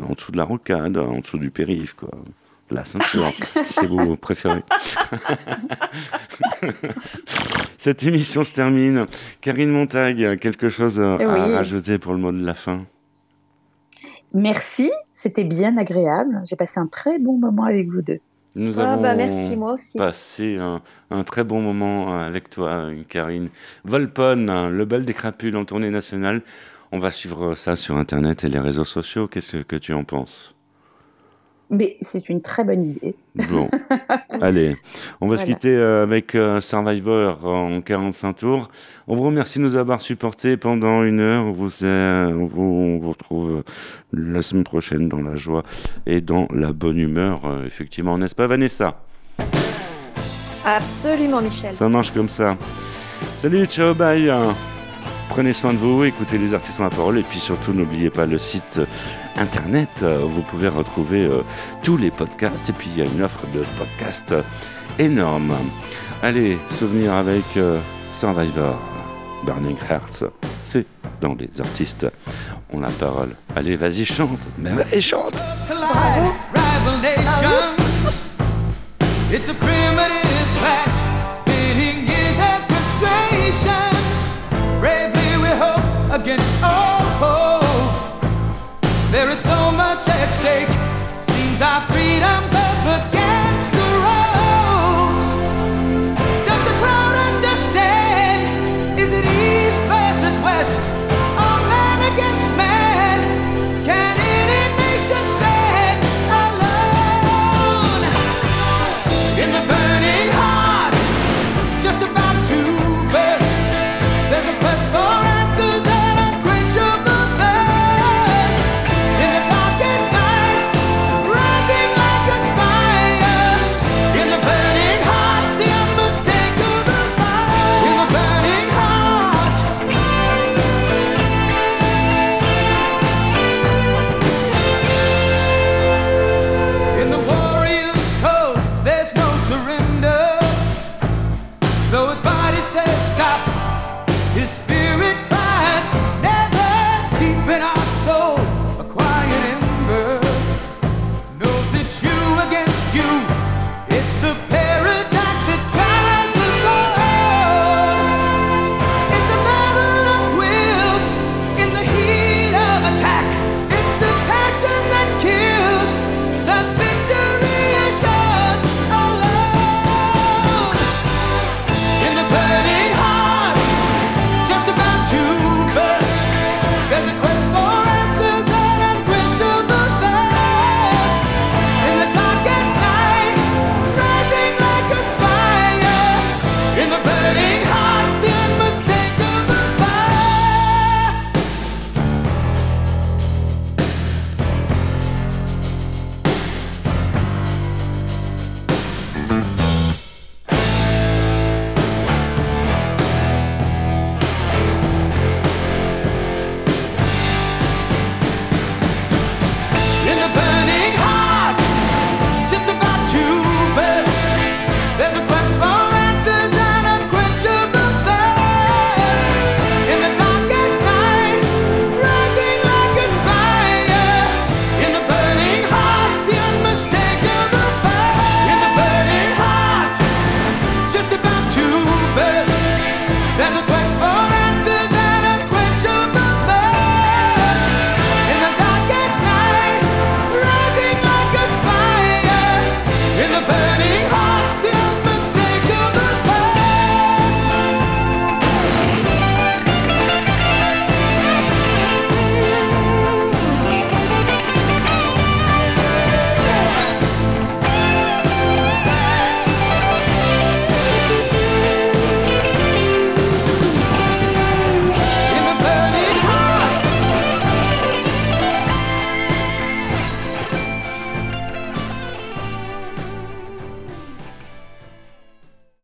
[0.02, 2.10] en dessous de la rocade, en dessous du périph, quoi.
[2.70, 3.32] La ceinture,
[3.66, 4.62] si vous préférez.
[7.78, 9.06] Cette émission se termine.
[9.42, 11.54] Karine Montag, quelque chose à, à oui.
[11.56, 12.86] rajouter pour le mot de la fin?
[14.34, 16.42] Merci, c'était bien agréable.
[16.46, 18.20] J'ai passé un très bon moment avec vous deux.
[18.56, 19.98] Nous Ah avons bah merci, moi aussi.
[19.98, 23.50] passé un, un très bon moment euh, avec toi, Karine.
[23.86, 26.42] Volpone, hein, le bal des crapules en tournée nationale.
[26.92, 29.28] On va suivre ça sur Internet et les réseaux sociaux.
[29.28, 30.56] Qu'est-ce que tu en penses?
[31.70, 33.16] Mais c'est une très bonne idée.
[33.50, 33.70] Bon,
[34.42, 34.78] allez,
[35.20, 38.70] on va se quitter euh, avec euh, Survivor en 45 tours.
[39.08, 41.46] On vous remercie de nous avoir supportés pendant une heure.
[41.46, 42.48] On vous, on
[43.00, 43.64] vous, retrouve euh,
[44.14, 45.64] la semaine prochaine dans la joie
[46.06, 49.02] et dans la bonne humeur, effectivement, n'est-ce pas Vanessa?
[50.66, 51.74] Absolument, Michel.
[51.74, 52.58] Ça marche comme ça.
[53.36, 54.32] Salut, ciao, bye.
[55.30, 58.26] Prenez soin de vous, écoutez les artistes à la parole et puis surtout n'oubliez pas
[58.26, 58.80] le site
[59.38, 61.44] internet euh, vous pouvez retrouver euh,
[61.84, 64.42] tous les podcasts et puis il y a une offre de podcasts euh,
[65.00, 65.56] énorme.
[66.24, 67.44] Allez, souvenir avec
[68.12, 68.76] Survivor,
[69.44, 70.24] Burning Hearts,
[70.64, 70.86] c'est
[71.22, 72.08] dans les artistes
[72.74, 73.36] ont la parole.
[73.56, 75.36] Allez, vas-y, chante, mais chante.
[79.30, 80.28] It's a primitive.
[84.80, 85.82] Bravely we hope
[86.12, 86.87] against all.
[89.12, 90.68] There is so much at stake.
[91.20, 93.17] Seems our freedom's up